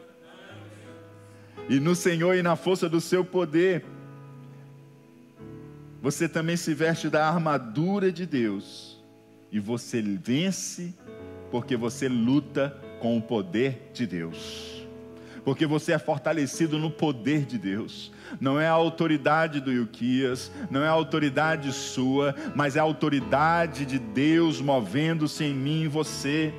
E 1.69 1.81
no 1.81 1.95
Senhor 1.95 2.35
e 2.35 2.43
na 2.43 2.57
força 2.57 2.89
do 2.89 3.01
seu 3.01 3.25
poder, 3.25 3.85
você 6.01 6.29
também 6.29 6.57
se 6.57 6.73
veste 6.75 7.11
da 7.11 7.27
armadura 7.27 8.13
de 8.13 8.25
Deus. 8.25 9.03
E 9.51 9.59
você 9.59 10.01
vence 10.01 10.95
porque 11.51 11.77
você 11.77 12.09
luta 12.09 12.79
com 13.01 13.17
o 13.17 13.23
poder 13.23 13.91
de 13.93 14.07
Deus 14.07 14.78
porque 15.49 15.65
você 15.65 15.93
é 15.93 15.99
fortalecido 15.99 16.79
no 16.79 16.91
poder 16.91 17.47
de 17.47 17.57
Deus. 17.57 18.13
Não 18.39 18.61
é 18.61 18.67
a 18.67 18.73
autoridade 18.73 19.63
do 19.63 19.73
Ilquias, 19.73 20.53
não 20.71 20.85
é 20.85 20.89
a 20.89 20.91
autoridade 20.91 21.73
sua, 21.73 22.35
mas 22.55 22.77
é 22.77 22.81
a 22.81 22.83
autoridade 22.83 23.87
de 23.87 23.99
Deus 23.99 24.61
movendo-se 24.61 25.45
em 25.45 25.55
mim 25.55 25.85
e 25.85 25.89
você. 25.89 26.53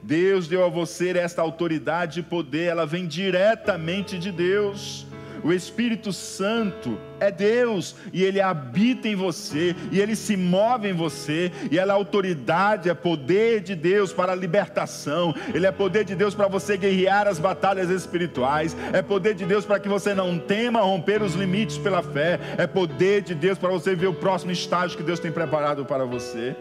Deus 0.00 0.46
deu 0.46 0.64
a 0.64 0.68
você 0.68 1.10
esta 1.18 1.42
autoridade 1.42 2.20
e 2.20 2.22
poder, 2.22 2.66
ela 2.66 2.86
vem 2.86 3.04
diretamente 3.04 4.16
de 4.16 4.30
Deus. 4.30 5.04
O 5.44 5.52
Espírito 5.52 6.10
Santo 6.10 6.98
é 7.20 7.30
Deus 7.30 7.94
e 8.14 8.24
ele 8.24 8.40
habita 8.40 9.06
em 9.06 9.14
você 9.14 9.76
e 9.92 10.00
ele 10.00 10.16
se 10.16 10.38
move 10.38 10.88
em 10.88 10.94
você 10.94 11.52
e 11.70 11.78
ela 11.78 11.92
é 11.92 11.96
autoridade, 11.96 12.88
é 12.88 12.94
poder 12.94 13.60
de 13.60 13.74
Deus 13.74 14.10
para 14.10 14.32
a 14.32 14.34
libertação. 14.34 15.34
Ele 15.52 15.66
é 15.66 15.70
poder 15.70 16.02
de 16.06 16.14
Deus 16.14 16.34
para 16.34 16.48
você 16.48 16.78
guerrear 16.78 17.28
as 17.28 17.38
batalhas 17.38 17.90
espirituais. 17.90 18.74
É 18.90 19.02
poder 19.02 19.34
de 19.34 19.44
Deus 19.44 19.66
para 19.66 19.78
que 19.78 19.86
você 19.86 20.14
não 20.14 20.38
tema 20.38 20.80
romper 20.80 21.20
os 21.20 21.34
limites 21.34 21.76
pela 21.76 22.02
fé. 22.02 22.40
É 22.56 22.66
poder 22.66 23.20
de 23.20 23.34
Deus 23.34 23.58
para 23.58 23.68
você 23.68 23.94
ver 23.94 24.06
o 24.06 24.14
próximo 24.14 24.50
estágio 24.50 24.96
que 24.96 25.02
Deus 25.02 25.20
tem 25.20 25.30
preparado 25.30 25.84
para 25.84 26.06
você. 26.06 26.56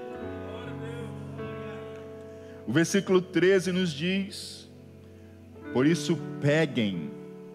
O 2.67 2.73
versículo 2.73 3.21
13 3.21 3.71
nos 3.71 3.93
diz: 3.93 4.69
Por 5.71 5.87
isso 5.87 6.19
peguem 6.41 7.12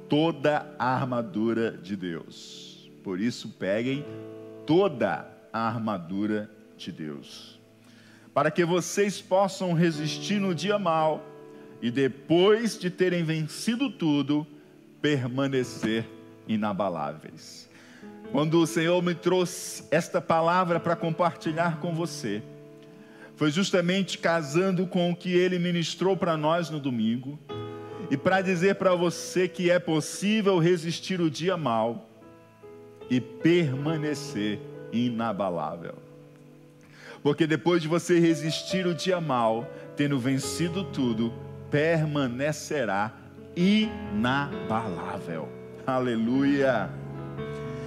toda 0.08 0.74
a 0.78 0.94
armadura 0.94 1.72
de 1.72 1.96
Deus. 1.96 2.90
Por 3.04 3.20
isso, 3.20 3.48
peguem 3.50 4.04
toda 4.66 5.28
a 5.52 5.60
armadura 5.60 6.50
de 6.76 6.92
Deus, 6.92 7.60
para 8.32 8.50
que 8.50 8.64
vocês 8.64 9.20
possam 9.20 9.72
resistir 9.72 10.38
no 10.38 10.54
dia 10.54 10.78
mal 10.78 11.24
e 11.80 11.90
depois 11.90 12.78
de 12.78 12.90
terem 12.90 13.24
vencido 13.24 13.90
tudo, 13.90 14.46
permanecer 15.00 16.06
inabaláveis. 16.46 17.68
Quando 18.32 18.60
o 18.60 18.66
Senhor 18.66 19.02
me 19.02 19.14
trouxe 19.14 19.84
esta 19.90 20.20
palavra 20.20 20.78
para 20.78 20.94
compartilhar 20.94 21.80
com 21.80 21.94
você, 21.94 22.42
foi 23.36 23.50
justamente 23.50 24.18
casando 24.18 24.86
com 24.86 25.10
o 25.10 25.16
que 25.16 25.30
ele 25.30 25.58
ministrou 25.58 26.16
para 26.16 26.36
nós 26.36 26.68
no 26.68 26.80
domingo 26.80 27.38
e 28.10 28.16
para 28.16 28.40
dizer 28.40 28.76
para 28.76 28.94
você 28.94 29.46
que 29.46 29.70
é 29.70 29.78
possível 29.78 30.58
resistir 30.58 31.20
o 31.20 31.30
dia 31.30 31.56
mal 31.56 32.08
e 33.10 33.20
permanecer 33.20 34.60
inabalável. 34.92 35.94
Porque 37.22 37.46
depois 37.46 37.82
de 37.82 37.88
você 37.88 38.18
resistir 38.18 38.86
o 38.86 38.94
dia 38.94 39.20
mal, 39.20 39.68
tendo 39.96 40.18
vencido 40.18 40.84
tudo, 40.84 41.32
permanecerá 41.70 43.12
inabalável. 43.56 45.48
Aleluia. 45.86 46.90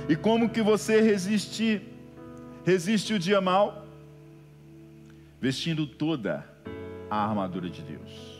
E 0.09 0.15
como 0.15 0.49
que 0.49 0.61
você 0.61 1.01
resiste 1.01 1.81
resiste 2.63 3.13
o 3.13 3.19
dia 3.19 3.41
mal? 3.41 3.87
Vestindo 5.39 5.87
toda 5.87 6.45
a 7.09 7.27
armadura 7.27 7.69
de 7.69 7.81
Deus. 7.81 8.30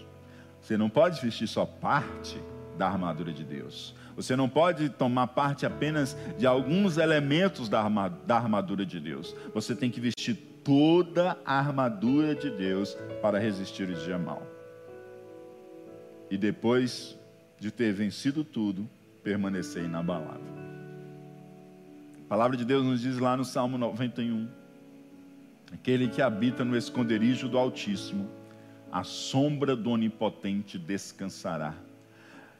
Você 0.72 0.78
não 0.78 0.90
pode 0.90 1.20
vestir 1.20 1.50
só 1.50 1.66
parte 1.66 2.42
da 2.78 2.88
armadura 2.88 3.34
de 3.34 3.44
Deus. 3.44 3.94
Você 4.16 4.38
não 4.38 4.48
pode 4.48 4.88
tomar 4.88 5.28
parte 5.28 5.66
apenas 5.66 6.16
de 6.38 6.48
alguns 6.48 6.98
elementos 6.98 7.68
da 7.68 7.82
armadura 8.30 8.86
de 8.86 8.98
Deus. 8.98 9.36
Você 9.54 9.76
tem 9.76 9.92
que 9.92 10.00
vestir 10.00 10.34
toda 10.64 11.38
a 11.46 11.60
armadura 11.60 12.34
de 12.34 12.50
Deus 12.50 12.96
para 13.22 13.38
resistir 13.38 13.90
o 13.90 13.96
dia 13.96 14.18
mal. 14.18 14.48
E 16.30 16.38
depois 16.38 17.20
de 17.60 17.70
ter 17.70 17.92
vencido 17.92 18.46
tudo, 18.46 18.90
permanecer 19.22 19.84
inabalável. 19.84 20.54
A 22.24 22.30
palavra 22.30 22.56
de 22.56 22.64
Deus 22.64 22.86
nos 22.86 23.02
diz 23.02 23.18
lá 23.18 23.36
no 23.36 23.44
Salmo 23.44 23.78
91: 23.78 24.48
aquele 25.74 26.08
que 26.08 26.22
habita 26.22 26.64
no 26.64 26.78
esconderijo 26.78 27.50
do 27.50 27.58
Altíssimo, 27.58 28.40
a 28.92 29.04
sombra 29.04 29.76
do 29.76 29.92
Onipotente 29.92 30.78
descansará. 30.78 31.76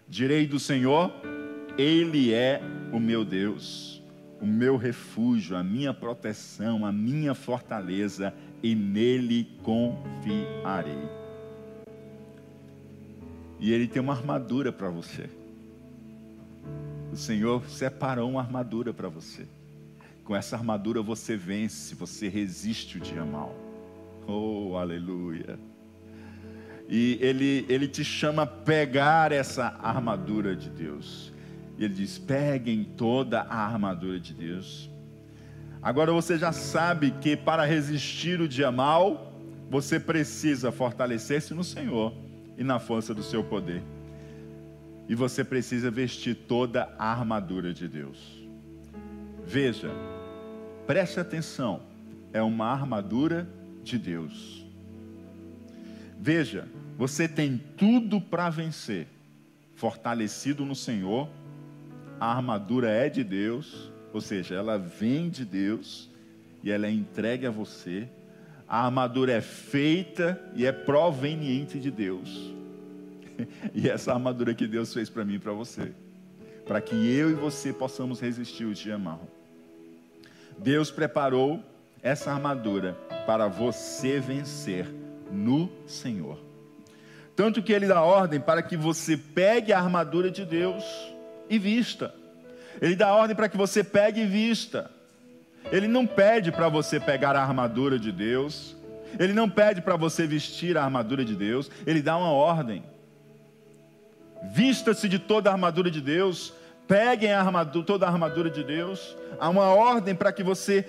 Direi 0.08 0.48
do 0.48 0.60
Senhor, 0.60 1.12
Ele 1.78 2.34
é 2.34 2.62
o 2.94 3.00
meu 3.00 3.26
Deus, 3.26 4.02
o 4.42 4.46
meu 4.46 4.78
refúgio, 4.78 5.58
a 5.58 5.64
minha 5.64 5.94
proteção, 5.94 6.86
a 6.86 6.92
minha 6.92 7.34
fortaleza, 7.34 8.34
e 8.64 8.74
nele 8.76 9.50
confiarei. 9.64 11.10
E 13.60 13.72
Ele 13.72 13.88
tem 13.88 14.02
uma 14.02 14.14
armadura 14.14 14.72
para 14.72 14.90
você. 14.90 15.30
O 17.12 17.16
Senhor 17.16 17.68
separou 17.70 18.30
uma 18.30 18.42
armadura 18.42 18.94
para 18.94 19.10
você. 19.10 19.46
Com 20.24 20.36
essa 20.36 20.56
armadura 20.56 21.02
você 21.02 21.36
vence, 21.36 21.94
você 21.94 22.30
resiste 22.30 22.98
o 22.98 23.02
dia 23.02 23.26
mal. 23.26 23.54
Oh, 24.26 24.78
aleluia. 24.78 25.60
E 26.88 27.18
ele, 27.22 27.66
ele 27.70 27.88
te 27.88 28.04
chama 28.04 28.44
a 28.44 28.48
pegar 28.48 29.32
essa 29.32 29.78
armadura 29.82 30.56
de 30.56 30.70
Deus. 30.70 31.32
E 31.78 31.84
ele 31.84 31.94
diz: 31.94 32.18
peguem 32.18 32.84
toda 32.84 33.42
a 33.42 33.66
armadura 33.66 34.20
de 34.20 34.34
Deus. 34.34 34.90
Agora 35.82 36.12
você 36.12 36.38
já 36.38 36.52
sabe 36.52 37.12
que 37.22 37.36
para 37.36 37.66
resistir 37.66 38.40
o 38.40 38.48
dia 38.48 38.72
mal, 38.72 39.34
você 39.70 40.00
precisa 40.00 40.72
fortalecer-se 40.72 41.54
no 41.54 41.64
Senhor 41.64 42.14
e 42.58 42.64
na 42.64 42.80
força 42.80 43.14
do 43.14 43.24
seu 43.24 43.44
poder 43.44 43.82
e 45.12 45.16
você 45.16 45.44
precisa 45.44 45.92
vestir 45.92 46.34
toda 46.34 46.88
a 46.98 47.12
armadura 47.12 47.74
de 47.74 47.86
Deus. 47.86 48.48
Veja, 49.46 49.92
preste 50.88 51.20
atenção, 51.20 51.82
é 52.32 52.42
uma 52.42 52.68
armadura 52.68 53.46
de 53.84 53.98
Deus. 53.98 54.61
Veja, 56.24 56.68
você 57.00 57.28
tem 57.28 57.60
tudo 57.76 58.22
para 58.22 58.48
vencer, 58.48 59.08
fortalecido 59.74 60.64
no 60.64 60.76
Senhor, 60.76 61.28
a 62.20 62.32
armadura 62.36 62.92
é 62.92 63.10
de 63.10 63.24
Deus, 63.24 63.92
ou 64.14 64.22
seja, 64.22 64.54
ela 64.54 64.78
vem 64.78 65.32
de 65.32 65.44
Deus 65.44 66.12
e 66.62 66.70
ela 66.70 66.86
é 66.86 66.92
entregue 66.92 67.48
a 67.48 67.50
você. 67.50 68.08
A 68.68 68.86
armadura 68.86 69.32
é 69.32 69.42
feita 69.42 70.40
e 70.54 70.64
é 70.64 70.72
proveniente 70.72 71.80
de 71.80 71.90
Deus. 71.90 72.54
e 73.74 73.90
essa 73.90 74.14
armadura 74.14 74.54
que 74.54 74.68
Deus 74.68 74.94
fez 74.94 75.10
para 75.10 75.26
mim 75.26 75.36
e 75.36 75.40
para 75.40 75.54
você, 75.54 75.92
para 76.68 76.80
que 76.80 76.94
eu 76.94 77.32
e 77.32 77.34
você 77.34 77.74
possamos 77.74 78.20
resistir 78.20 78.66
o 78.66 78.76
dia 78.76 79.00
mal. 79.00 79.28
Deus 80.56 80.92
preparou 80.92 81.64
essa 82.04 82.32
armadura 82.32 82.94
para 83.26 83.48
você 83.48 84.20
vencer 84.20 85.01
no 85.32 85.70
Senhor. 85.88 86.38
Tanto 87.36 87.62
que 87.62 87.74
Ele 87.74 87.88
dá 87.88 88.02
ordem 88.02 88.40
para 88.40 88.62
que 88.62 88.76
você 88.76 89.16
pegue 89.18 89.72
a 89.72 89.80
armadura 89.80 90.30
de 90.30 90.46
Deus 90.46 90.84
e 91.50 91.58
vista. 91.58 92.14
Ele 92.82 92.96
dá 92.96 93.14
ordem 93.14 93.36
para 93.36 93.50
que 93.50 93.58
você 93.58 93.84
pegue 93.84 94.22
e 94.22 94.26
vista. 94.26 94.92
Ele 95.72 95.88
não 95.88 96.06
pede 96.06 96.52
para 96.52 96.70
você 96.70 97.00
pegar 97.00 97.36
a 97.36 97.42
armadura 97.42 97.98
de 98.00 98.12
Deus. 98.12 98.76
Ele 99.20 99.34
não 99.34 99.50
pede 99.50 99.82
para 99.82 99.96
você 99.96 100.26
vestir 100.26 100.78
a 100.78 100.84
armadura 100.84 101.24
de 101.24 101.36
Deus. 101.36 101.70
Ele 101.86 102.02
dá 102.02 102.18
uma 102.18 102.32
ordem. 102.32 102.84
Vista-se 104.44 105.08
de 105.08 105.20
toda 105.20 105.50
a 105.50 105.54
armadura 105.54 105.92
de 105.92 106.02
Deus, 106.02 106.54
peguem 106.88 107.32
a 107.32 107.40
armadura, 107.40 107.86
toda 107.86 108.08
a 108.08 108.10
armadura 108.10 108.50
de 108.50 108.64
Deus. 108.64 109.16
Há 109.40 109.50
uma 109.50 109.70
ordem 109.70 110.16
para 110.16 110.32
que 110.32 110.42
você 110.42 110.82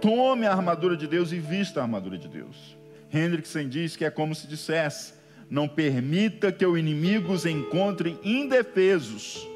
tome 0.00 0.46
a 0.46 0.52
armadura 0.52 0.96
de 0.96 1.06
Deus 1.06 1.30
e 1.32 1.38
vista 1.38 1.80
a 1.80 1.82
armadura 1.82 2.16
de 2.16 2.28
Deus. 2.28 2.77
Hendrickson 3.12 3.68
diz 3.68 3.96
que 3.96 4.04
é 4.04 4.10
como 4.10 4.34
se 4.34 4.46
dissesse: 4.46 5.14
não 5.50 5.66
permita 5.66 6.52
que 6.52 6.66
o 6.66 6.76
inimigo 6.76 7.32
os 7.32 7.46
encontre 7.46 8.18
indefesos. 8.22 9.46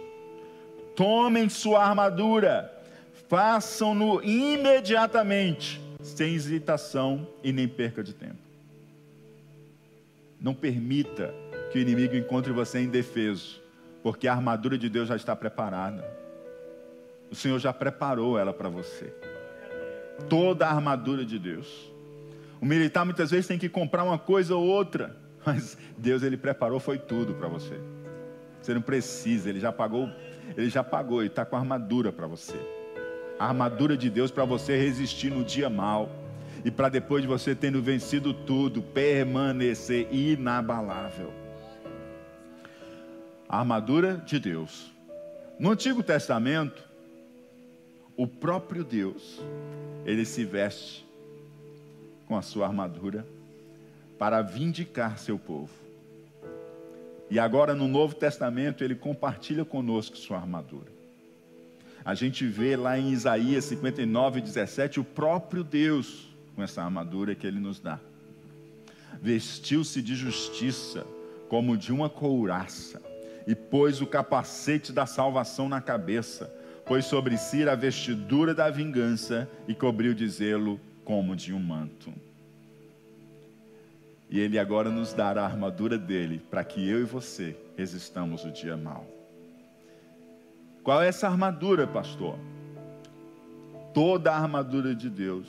Tomem 0.97 1.49
sua 1.49 1.85
armadura, 1.85 2.73
façam-no 3.29 4.23
imediatamente, 4.23 5.81
sem 6.03 6.35
hesitação 6.35 7.27
e 7.43 7.53
nem 7.53 7.67
perca 7.69 8.03
de 8.03 8.13
tempo. 8.13 8.37
Não 10.41 10.55
permita 10.55 11.33
que 11.71 11.79
o 11.79 11.81
inimigo 11.81 12.17
encontre 12.17 12.53
você 12.53 12.81
indefeso, 12.81 13.61
porque 14.03 14.27
a 14.27 14.33
armadura 14.33 14.77
de 14.77 14.89
Deus 14.89 15.09
já 15.09 15.17
está 15.17 15.37
preparada. 15.37 16.05
O 17.31 17.35
Senhor 17.35 17.59
já 17.59 17.73
preparou 17.73 18.39
ela 18.39 18.53
para 18.53 18.69
você. 18.69 19.15
Toda 20.29 20.67
a 20.67 20.71
armadura 20.71 21.25
de 21.25 21.39
Deus. 21.39 21.92
O 22.63 22.65
militar 22.65 23.05
muitas 23.05 23.33
vezes 23.33 23.49
tem 23.49 23.59
que 23.59 23.69
comprar 23.69 24.05
uma 24.05 24.17
coisa 24.17 24.55
ou 24.55 24.65
outra, 24.65 25.17
mas 25.45 25.77
Deus 25.99 26.23
ele 26.23 26.37
preparou 26.37 26.79
foi 26.79 26.97
tudo 26.97 27.35
para 27.35 27.49
você. 27.49 27.79
Você 28.61 28.73
não 28.73 28.81
precisa, 28.81 29.51
ele 29.51 29.59
já 29.59 29.73
pagou, 29.73 30.09
ele 30.57 30.71
já 30.71 30.85
pagou, 30.85 31.21
ele 31.21 31.29
está 31.29 31.45
com 31.45 31.57
a 31.57 31.59
armadura 31.59 32.13
para 32.13 32.29
você. 32.29 32.57
A 33.37 33.49
armadura 33.49 33.97
de 33.97 34.09
Deus 34.09 34.31
para 34.31 34.45
você 34.45 34.79
resistir 34.79 35.31
no 35.31 35.43
dia 35.43 35.69
mal 35.69 36.09
e 36.65 36.71
para 36.71 36.89
depois 36.89 37.23
de 37.23 37.27
você 37.27 37.57
tendo 37.57 37.83
vencido 37.83 38.33
tudo, 38.33 38.81
permanecer 38.81 40.07
inabalável 40.13 41.43
a 43.53 43.59
armadura 43.59 44.17
de 44.25 44.39
Deus. 44.41 44.91
No 45.59 45.73
Antigo 45.73 46.03
Testamento, 46.03 46.83
o 48.17 48.27
próprio 48.27 48.83
Deus, 48.83 49.43
ele 50.07 50.25
se 50.25 50.43
veste 50.43 51.07
com 52.27 52.37
a 52.37 52.43
sua 52.43 52.67
armadura 52.67 53.27
para 54.19 54.41
vindicar 54.43 55.19
seu 55.19 55.39
povo. 55.39 55.73
E 57.31 57.39
agora 57.39 57.75
no 57.75 57.89
Novo 57.89 58.15
Testamento 58.15 58.85
ele 58.85 58.95
compartilha 58.95 59.65
conosco 59.65 60.17
sua 60.17 60.37
armadura. 60.37 60.93
A 62.05 62.15
gente 62.15 62.47
vê 62.47 62.77
lá 62.77 62.99
em 62.99 63.11
Isaías 63.11 63.65
59, 63.65 64.41
17 64.41 65.01
o 65.01 65.05
próprio 65.05 65.65
Deus 65.65 66.29
com 66.55 66.63
essa 66.63 66.83
armadura 66.83 67.35
que 67.35 67.47
ele 67.47 67.61
nos 67.61 67.81
dá. 67.81 67.99
Vestiu-se 69.21 70.03
de 70.03 70.15
justiça 70.15 71.07
como 71.49 71.77
de 71.77 71.93
uma 71.93 72.09
couraça 72.09 73.01
e 73.47 73.55
pôs 73.55 74.01
o 74.01 74.07
capacete 74.07 74.93
da 74.93 75.07
salvação 75.07 75.69
na 75.69 75.81
cabeça, 75.81 76.53
pôs 76.87 77.05
sobre 77.05 77.37
si 77.37 77.69
a 77.69 77.75
vestidura 77.75 78.55
da 78.55 78.69
vingança 78.71 79.49
e 79.67 79.75
cobriu 79.75 80.15
de 80.15 80.29
zelo 80.29 80.81
como 81.05 81.37
de 81.37 81.53
um 81.53 81.59
manto. 81.59 82.13
E 84.31 84.41
ele 84.41 84.59
agora 84.59 84.89
nos 84.89 85.13
dará 85.13 85.43
a 85.43 85.47
armadura 85.47 85.99
dele 85.99 86.41
para 86.51 86.65
que 86.65 86.89
eu 86.89 87.01
e 87.01 87.05
você 87.05 87.57
resistamos 87.77 88.45
o 88.45 88.51
dia 88.51 88.77
mal. 88.77 89.07
Qual 90.83 91.03
é 91.03 91.09
essa 91.09 91.29
armadura, 91.29 91.87
pastor? 91.87 92.39
Toda 93.93 94.33
a 94.33 94.39
armadura 94.39 94.95
de 94.95 95.11
Deus. 95.11 95.47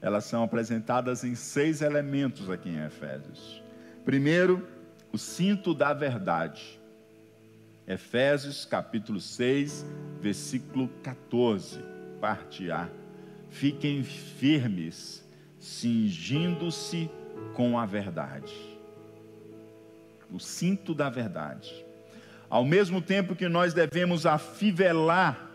Elas 0.00 0.24
são 0.24 0.42
apresentadas 0.42 1.24
em 1.24 1.34
seis 1.34 1.82
elementos 1.82 2.48
aqui 2.48 2.68
em 2.68 2.84
Efésios. 2.84 3.62
Primeiro, 4.04 4.66
o 5.12 5.18
cinto 5.18 5.74
da 5.74 5.92
verdade. 5.92 6.80
Efésios 7.86 8.64
capítulo 8.64 9.20
6, 9.20 9.84
versículo 10.20 10.88
14, 11.02 11.80
parte 12.20 12.70
A. 12.70 12.88
Fiquem 13.52 14.02
firmes, 14.02 15.22
cingindo-se 15.60 17.08
com 17.54 17.78
a 17.78 17.86
verdade. 17.86 18.52
o 20.30 20.40
cinto 20.40 20.94
da 20.94 21.10
verdade. 21.10 21.84
Ao 22.48 22.64
mesmo 22.64 23.02
tempo 23.02 23.36
que 23.36 23.46
nós 23.48 23.74
devemos 23.74 24.24
afivelar 24.24 25.50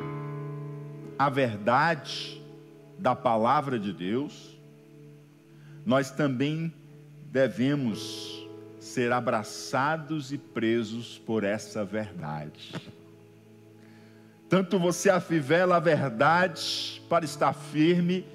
a 1.18 1.30
verdade 1.32 2.40
da 3.00 3.16
palavra 3.16 3.80
de 3.80 3.92
Deus, 3.92 4.56
nós 5.84 6.12
também 6.12 6.72
devemos 7.32 8.48
ser 8.80 9.12
abraçados 9.12 10.32
e 10.32 10.38
presos 10.38 11.18
por 11.18 11.44
essa 11.44 11.84
verdade. 11.84 12.76
Tanto 14.50 14.80
você 14.80 15.10
afivela 15.10 15.76
a 15.76 15.80
verdade 15.80 17.02
para 17.10 17.26
estar 17.26 17.54
firme, 17.54 18.26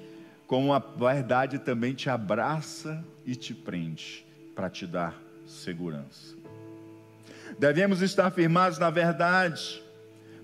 como 0.45 0.71
a 0.71 0.79
verdade 0.79 1.57
também 1.57 1.93
te 1.93 2.09
abraça 2.09 3.03
e 3.25 3.35
te 3.35 3.53
prende 3.53 4.25
para 4.55 4.69
te 4.69 4.85
dar 4.85 5.15
segurança. 5.47 6.35
Devemos 7.57 8.01
estar 8.01 8.29
firmados 8.31 8.77
na 8.77 8.89
verdade, 8.89 9.81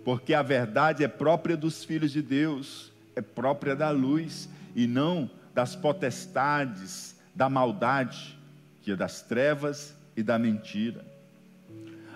porque 0.03 0.33
a 0.33 0.41
verdade 0.41 1.03
é 1.03 1.07
própria 1.07 1.55
dos 1.55 1.83
filhos 1.83 2.11
de 2.11 2.21
Deus, 2.21 2.91
é 3.15 3.21
própria 3.21 3.75
da 3.75 3.91
luz 3.91 4.49
e 4.75 4.87
não 4.87 5.29
das 5.53 5.75
potestades, 5.75 7.15
da 7.35 7.49
maldade, 7.49 8.37
que 8.81 8.91
é 8.91 8.95
das 8.95 9.21
trevas 9.21 9.95
e 10.15 10.23
da 10.23 10.39
mentira. 10.39 11.05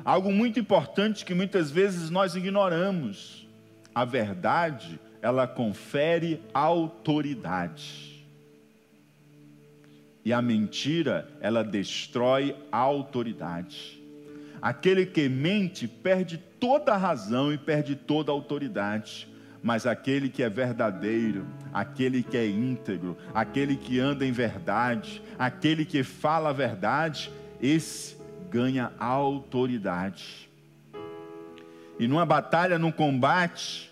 Algo 0.04 0.32
muito 0.32 0.60
importante 0.60 1.24
que 1.24 1.34
muitas 1.34 1.72
vezes 1.72 2.10
nós 2.10 2.36
ignoramos. 2.36 3.43
A 3.94 4.06
verdade, 4.06 5.00
ela 5.22 5.48
confere 5.48 6.42
autoridade. 6.54 8.26
E 10.26 10.32
a 10.32 10.42
mentira, 10.42 11.28
ela 11.42 11.64
destrói 11.64 12.56
a 12.72 12.78
autoridade. 12.78 14.02
Aquele 14.62 15.06
que 15.06 15.28
mente 15.28 15.88
perde 15.88 16.38
toda 16.38 16.94
a 16.94 16.98
razão 16.98 17.52
e 17.52 17.58
perde 17.58 17.96
toda 17.96 18.32
a 18.32 18.34
autoridade. 18.34 19.28
Mas 19.62 19.86
aquele 19.86 20.30
que 20.30 20.44
é 20.44 20.50
verdadeiro, 20.50 21.46
aquele 21.74 22.24
que 22.24 22.36
é 22.36 22.48
íntegro, 22.48 23.18
aquele 23.34 23.78
que 23.78 24.00
anda 24.00 24.26
em 24.26 24.32
verdade, 24.32 25.22
aquele 25.40 25.86
que 25.86 26.04
fala 26.04 26.50
a 26.50 26.54
verdade, 26.54 27.32
esse 27.62 28.18
ganha 28.50 28.92
autoridade. 29.00 30.50
E 32.00 32.08
numa 32.08 32.26
batalha, 32.26 32.80
num 32.80 32.92
combate, 32.92 33.92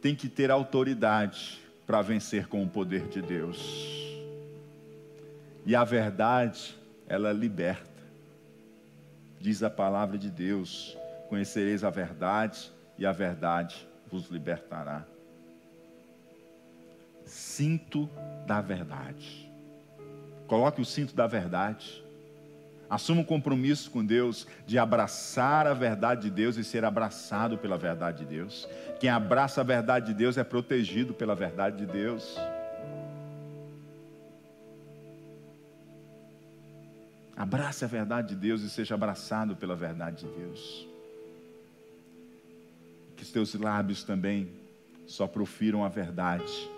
tem 0.00 0.14
que 0.14 0.28
ter 0.28 0.50
autoridade 0.50 1.60
para 1.86 2.02
vencer 2.02 2.46
com 2.46 2.62
o 2.62 2.68
poder 2.68 3.08
de 3.08 3.22
Deus. 3.22 3.58
E 5.66 5.74
a 5.74 5.82
verdade, 5.84 6.74
ela 7.08 7.32
liberta 7.32 7.94
diz 9.44 9.62
a 9.62 9.68
palavra 9.68 10.16
de 10.16 10.30
Deus: 10.30 10.96
Conhecereis 11.28 11.84
a 11.84 11.90
verdade, 11.90 12.72
e 12.96 13.04
a 13.04 13.12
verdade 13.12 13.86
vos 14.10 14.30
libertará. 14.30 15.04
Cinto 17.26 18.08
da 18.46 18.62
verdade. 18.62 19.50
Coloque 20.46 20.80
o 20.80 20.84
cinto 20.84 21.14
da 21.14 21.26
verdade. 21.26 22.02
Assuma 22.94 23.22
um 23.22 23.24
compromisso 23.24 23.90
com 23.90 24.04
Deus 24.04 24.46
de 24.64 24.78
abraçar 24.78 25.66
a 25.66 25.74
verdade 25.74 26.22
de 26.22 26.30
Deus 26.30 26.56
e 26.56 26.62
ser 26.62 26.84
abraçado 26.84 27.58
pela 27.58 27.76
verdade 27.76 28.18
de 28.18 28.26
Deus. 28.26 28.68
Quem 29.00 29.10
abraça 29.10 29.62
a 29.62 29.64
verdade 29.64 30.06
de 30.06 30.14
Deus 30.14 30.38
é 30.38 30.44
protegido 30.44 31.12
pela 31.12 31.34
verdade 31.34 31.78
de 31.78 31.86
Deus. 31.86 32.36
Abrace 37.36 37.84
a 37.84 37.88
verdade 37.88 38.28
de 38.28 38.36
Deus 38.36 38.62
e 38.62 38.70
seja 38.70 38.94
abraçado 38.94 39.56
pela 39.56 39.74
verdade 39.74 40.24
de 40.24 40.32
Deus. 40.32 40.86
Que 43.16 43.24
os 43.24 43.32
teus 43.32 43.54
lábios 43.56 44.04
também 44.04 44.48
só 45.04 45.26
profiram 45.26 45.84
a 45.84 45.88
verdade. 45.88 46.70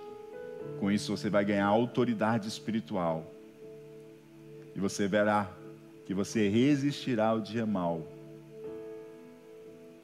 Com 0.81 0.91
isso 0.91 1.15
você 1.15 1.29
vai 1.29 1.45
ganhar 1.45 1.67
autoridade 1.67 2.49
espiritual. 2.49 3.31
E 4.75 4.81
você 4.81 5.07
verá 5.07 5.55
que 6.07 6.15
você 6.15 6.49
resistirá 6.49 7.27
ao 7.27 7.41
dia 7.41 7.67
mal 7.67 8.07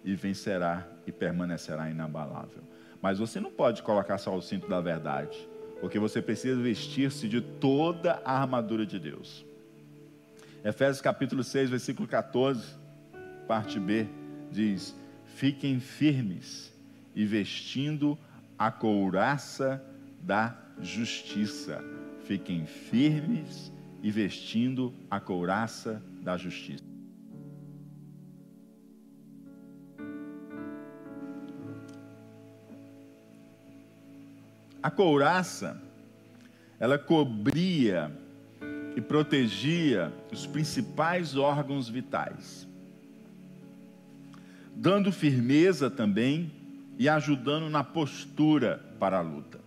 e 0.05 0.17
vencerá 0.17 0.87
e 1.07 1.13
permanecerá 1.13 1.89
inabalável. 1.89 2.63
Mas 3.01 3.19
você 3.19 3.39
não 3.41 3.53
pode 3.53 3.83
colocar 3.83 4.19
só 4.19 4.37
o 4.37 4.43
cinto 4.43 4.69
da 4.69 4.81
verdade, 4.81 5.49
porque 5.81 6.01
você 6.01 6.21
precisa 6.21 6.61
vestir-se 6.61 7.29
de 7.29 7.41
toda 7.41 8.21
a 8.25 8.41
armadura 8.41 8.85
de 8.85 8.99
Deus. 8.99 9.47
Efésios 10.65 11.01
capítulo 11.01 11.45
6, 11.45 11.71
versículo 11.71 12.07
14, 12.09 12.75
parte 13.47 13.79
B, 13.79 14.07
diz: 14.51 14.97
Fiquem 15.25 15.79
firmes 15.79 16.73
e 17.15 17.25
vestindo 17.25 18.19
a 18.59 18.71
couraça 18.71 19.83
da 20.21 20.57
justiça. 20.81 21.83
Fiquem 22.25 22.67
firmes 22.67 23.72
e 24.03 24.11
vestindo 24.11 24.93
a 25.09 25.21
couraça 25.21 26.03
da 26.21 26.37
justiça. 26.37 26.85
A 34.83 34.91
couraça, 34.91 35.81
ela 36.81 36.99
cobria 36.99 38.11
e 38.97 39.01
protegia 39.01 40.13
os 40.33 40.45
principais 40.45 41.37
órgãos 41.37 41.89
vitais, 41.89 42.67
dando 44.75 45.13
firmeza 45.13 45.89
também 45.89 46.51
e 46.99 47.09
ajudando 47.09 47.71
na 47.71 47.85
postura 47.85 48.85
para 48.99 49.19
a 49.19 49.23
luta. 49.23 49.62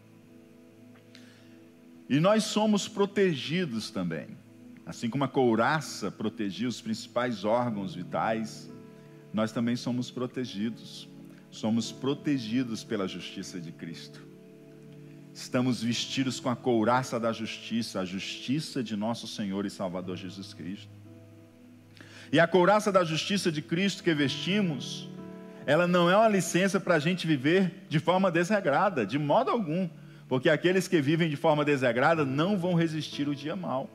E 2.08 2.20
nós 2.20 2.44
somos 2.44 2.88
protegidos 2.88 3.90
também, 3.90 4.28
assim 4.86 5.10
como 5.10 5.24
a 5.24 5.28
couraça 5.28 6.12
protegia 6.12 6.68
os 6.68 6.80
principais 6.80 7.44
órgãos 7.44 7.96
vitais, 7.96 8.72
nós 9.34 9.52
também 9.52 9.76
somos 9.76 10.12
protegidos, 10.12 11.10
somos 11.50 11.92
protegidos 11.92 12.84
pela 12.84 13.08
justiça 13.08 13.60
de 13.60 13.72
Cristo. 13.72 14.22
Estamos 15.34 15.84
vestidos 15.84 16.40
com 16.40 16.50
a 16.50 16.56
couraça 16.56 17.20
da 17.20 17.34
justiça, 17.34 18.00
a 18.00 18.06
justiça 18.06 18.82
de 18.82 18.96
nosso 18.96 19.28
Senhor 19.28 19.66
e 19.66 19.70
Salvador 19.70 20.16
Jesus 20.16 20.54
Cristo. 20.54 20.96
E 22.32 22.40
a 22.40 22.48
couraça 22.48 22.92
da 22.92 23.04
justiça 23.04 23.52
de 23.52 23.62
Cristo 23.62 24.04
que 24.04 24.14
vestimos, 24.14 25.10
ela 25.66 25.88
não 25.88 26.10
é 26.10 26.16
uma 26.16 26.30
licença 26.30 26.80
para 26.80 26.96
a 26.96 27.00
gente 27.00 27.28
viver 27.28 27.86
de 27.90 28.00
forma 28.00 28.32
desregrada, 28.32 29.06
de 29.06 29.20
modo 29.20 29.52
algum, 29.52 29.90
porque 30.28 30.50
aqueles 30.50 30.88
que 30.88 31.02
vivem 31.02 31.30
de 31.30 31.36
forma 31.36 31.64
desregrada 31.64 32.26
não 32.26 32.58
vão 32.58 32.74
resistir 32.74 33.28
o 33.28 33.36
dia 33.36 33.56
mal. 33.56 33.90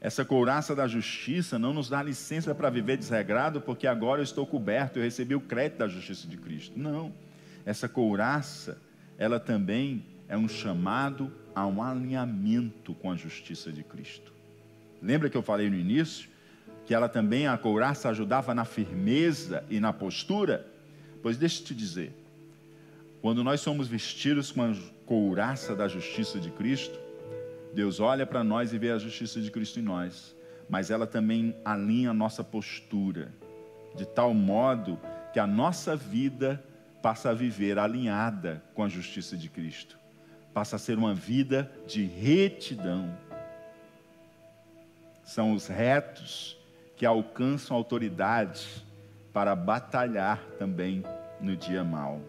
Essa 0.00 0.24
couraça 0.24 0.74
da 0.74 0.88
justiça 0.88 1.58
não 1.58 1.72
nos 1.72 1.88
dá 1.88 2.02
licença 2.02 2.52
para 2.54 2.68
viver 2.70 2.96
desregrado, 2.96 3.60
porque 3.60 3.86
agora 3.86 4.20
eu 4.20 4.24
estou 4.24 4.44
coberto, 4.44 4.98
eu 4.98 5.02
recebi 5.04 5.34
o 5.34 5.40
crédito 5.40 5.78
da 5.78 5.86
justiça 5.86 6.26
de 6.26 6.36
Cristo. 6.36 6.76
Não. 6.76 7.12
Essa 7.64 7.88
couraça, 7.88 8.80
ela 9.16 9.38
também 9.38 10.04
é 10.28 10.36
um 10.36 10.48
chamado 10.48 11.32
a 11.54 11.66
um 11.66 11.80
alinhamento 11.80 12.94
com 12.94 13.12
a 13.12 13.16
justiça 13.16 13.70
de 13.70 13.84
Cristo. 13.84 14.32
Lembra 15.00 15.30
que 15.30 15.36
eu 15.36 15.42
falei 15.42 15.70
no 15.70 15.76
início 15.76 16.28
que 16.84 16.92
ela 16.92 17.08
também, 17.08 17.46
a 17.46 17.56
couraça, 17.56 18.08
ajudava 18.08 18.52
na 18.54 18.64
firmeza 18.64 19.64
e 19.70 19.78
na 19.78 19.92
postura? 19.92 20.66
Pois 21.22 21.36
deixa 21.36 21.62
eu 21.62 21.66
te 21.66 21.74
dizer, 21.76 22.12
quando 23.22 23.44
nós 23.44 23.60
somos 23.60 23.86
vestidos 23.86 24.50
com 24.50 24.62
a 24.62 24.74
couraça 25.06 25.76
da 25.76 25.86
justiça 25.86 26.40
de 26.40 26.50
Cristo, 26.50 26.98
Deus 27.72 28.00
olha 28.00 28.26
para 28.26 28.42
nós 28.42 28.72
e 28.72 28.78
vê 28.78 28.90
a 28.90 28.98
justiça 28.98 29.40
de 29.40 29.48
Cristo 29.48 29.78
em 29.78 29.82
nós, 29.82 30.34
mas 30.68 30.90
ela 30.90 31.06
também 31.06 31.54
alinha 31.64 32.10
a 32.10 32.14
nossa 32.14 32.42
postura, 32.42 33.32
de 33.94 34.04
tal 34.04 34.34
modo 34.34 34.98
que 35.32 35.38
a 35.38 35.46
nossa 35.46 35.94
vida 35.94 36.62
passa 37.00 37.30
a 37.30 37.34
viver 37.34 37.78
alinhada 37.78 38.60
com 38.74 38.82
a 38.82 38.88
justiça 38.88 39.36
de 39.36 39.48
Cristo, 39.48 39.96
passa 40.52 40.74
a 40.74 40.78
ser 40.78 40.98
uma 40.98 41.14
vida 41.14 41.70
de 41.86 42.04
retidão. 42.04 43.16
São 45.22 45.52
os 45.52 45.68
retos 45.68 46.58
que 46.96 47.06
alcançam 47.06 47.76
autoridade 47.76 48.84
para 49.32 49.54
batalhar 49.54 50.42
também 50.58 51.04
no 51.40 51.56
dia 51.56 51.84
mau, 51.84 52.20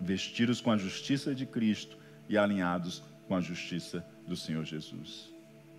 vestidos 0.00 0.60
com 0.60 0.70
a 0.70 0.76
justiça 0.76 1.34
de 1.34 1.44
Cristo 1.44 1.98
e 2.28 2.38
alinhados 2.38 3.02
com 3.28 3.36
a 3.36 3.40
justiça 3.40 4.04
do 4.26 4.36
Senhor 4.36 4.64
Jesus, 4.64 5.32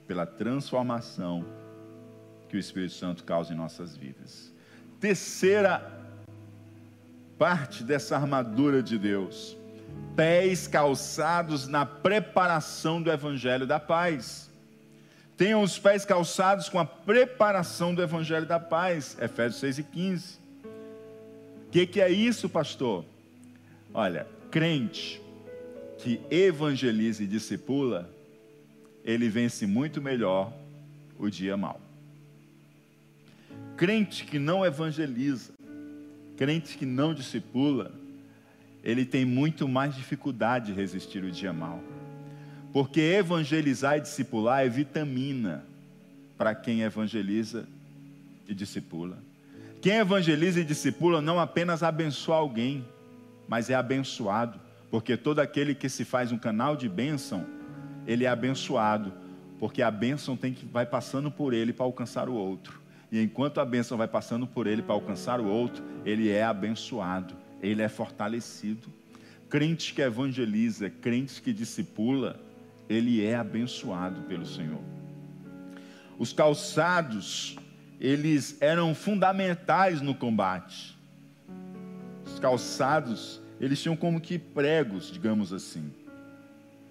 pela 0.07 0.25
transformação 0.25 1.45
que 2.47 2.57
o 2.57 2.60
Espírito 2.60 2.93
Santo 2.93 3.23
causa 3.23 3.53
em 3.53 3.57
nossas 3.57 3.95
vidas. 3.95 4.53
Terceira 4.99 5.99
parte 7.38 7.84
dessa 7.84 8.15
armadura 8.15 8.84
de 8.84 8.99
Deus. 8.99 9.57
Pés 10.15 10.67
calçados 10.67 11.67
na 11.67 11.86
preparação 11.86 13.01
do 13.01 13.12
evangelho 13.12 13.65
da 13.65 13.79
paz. 13.79 14.51
Tenham 15.36 15.63
os 15.63 15.79
pés 15.79 16.05
calçados 16.05 16.69
com 16.69 16.77
a 16.77 16.86
preparação 16.86 17.95
do 17.95 18.03
evangelho 18.03 18.45
da 18.45 18.60
paz. 18.60 19.17
Efésios 19.19 19.60
6 19.60 19.79
e 19.79 19.84
15. 19.84 20.39
O 21.65 21.71
que, 21.71 21.88
que 21.88 21.99
é 21.99 22.10
isso, 22.10 22.47
pastor? 22.47 23.05
Olha, 23.93 24.27
crente 24.49 25.21
que 25.97 26.19
evangeliza 26.30 27.23
e 27.23 27.27
discipula, 27.27 28.10
ele 29.04 29.27
vence 29.30 29.67
muito 29.67 30.01
melhor 30.01 30.54
o 31.17 31.30
dia 31.30 31.58
mau. 31.58 31.80
Crente 33.75 34.25
que 34.25 34.39
não 34.39 34.65
evangeliza, 34.65 35.51
crente 36.38 36.77
que 36.77 36.86
não 36.86 37.13
discipula, 37.13 37.91
ele 38.84 39.06
tem 39.06 39.25
muito 39.25 39.67
mais 39.67 39.95
dificuldade 39.95 40.67
de 40.67 40.73
resistir 40.73 41.23
o 41.23 41.32
dia 41.32 41.54
mau. 41.54 41.84
Porque 42.71 43.01
evangelizar 43.01 43.97
e 43.97 44.01
discipular 44.01 44.65
é 44.65 44.69
vitamina 44.69 45.65
para 46.38 46.56
quem 46.56 46.82
evangeliza 46.82 47.67
e 48.47 48.54
discipula. 48.54 49.17
Quem 49.82 49.93
evangeliza 49.93 50.62
e 50.62 50.63
discipula 50.63 51.21
não 51.21 51.39
apenas 51.39 51.84
abençoa 51.84 52.38
alguém, 52.38 52.86
mas 53.47 53.69
é 53.69 53.75
abençoado, 53.75 54.60
porque 54.89 55.15
todo 55.15 55.39
aquele 55.39 55.73
que 55.73 55.89
se 55.89 56.04
faz 56.04 56.32
um 56.32 56.38
canal 56.38 56.75
de 56.75 56.88
bênção, 56.89 57.45
ele 58.06 58.25
é 58.25 58.27
abençoado, 58.27 59.13
porque 59.60 59.82
a 59.82 59.91
bênção 59.91 60.36
tem 60.36 60.54
que 60.54 60.65
vai 60.65 60.86
passando 60.86 61.32
por 61.32 61.54
ele 61.54 61.71
para 61.71 61.86
alcançar 61.86 62.27
o 62.27 62.34
outro. 62.34 62.82
E 63.12 63.21
enquanto 63.21 63.60
a 63.60 63.65
bênção 63.65 63.97
vai 63.97 64.08
passando 64.08 64.47
por 64.47 64.67
ele 64.67 64.82
para 64.82 64.93
alcançar 64.93 65.39
o 65.39 65.47
outro, 65.47 65.84
ele 66.06 66.30
é 66.30 66.43
abençoado, 66.43 67.36
ele 67.62 67.82
é 67.82 67.89
fortalecido. 67.89 68.88
Crente 69.49 69.93
que 69.93 70.01
evangeliza, 70.01 70.89
crente 70.89 71.41
que 71.41 71.51
discipula, 71.51 72.39
ele 72.88 73.23
é 73.23 73.36
abençoado 73.36 74.21
pelo 74.21 74.45
Senhor. 74.45 74.82
Os 76.17 76.32
calçados, 76.32 77.58
eles 77.99 78.58
eram 78.62 78.95
fundamentais 78.95 80.01
no 80.01 80.15
combate. 80.15 80.97
Os 82.41 82.49
calçados, 82.49 83.39
eles 83.60 83.80
tinham 83.80 83.95
como 83.95 84.19
que 84.19 84.39
pregos, 84.39 85.12
digamos 85.12 85.54
assim, 85.54 85.93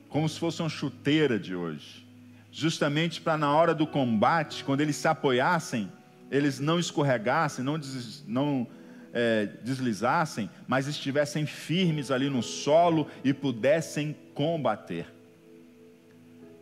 como 0.09 0.29
se 0.29 0.39
fosse 0.39 0.63
uma 0.63 0.69
chuteira 0.69 1.41
de 1.41 1.57
hoje, 1.57 2.07
justamente 2.53 3.21
para 3.21 3.37
na 3.37 3.53
hora 3.53 3.75
do 3.75 3.85
combate, 3.85 4.63
quando 4.63 4.81
eles 4.81 4.95
se 4.95 5.09
apoiassem, 5.09 5.91
eles 6.31 6.61
não 6.61 6.79
escorregassem, 6.79 7.65
não, 7.65 7.77
des, 7.77 8.25
não 8.29 8.65
é, 9.13 9.47
deslizassem, 9.65 10.49
mas 10.69 10.87
estivessem 10.87 11.45
firmes 11.47 12.13
ali 12.13 12.31
no 12.31 12.45
solo 12.45 13.09
e 13.25 13.35
pudessem 13.35 14.17
combater. 14.35 15.13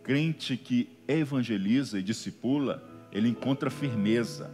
Crente 0.03 0.57
que 0.57 0.89
evangeliza 1.07 1.99
e 1.99 2.03
discipula, 2.03 2.83
ele 3.13 3.29
encontra 3.29 3.69
firmeza. 3.69 4.51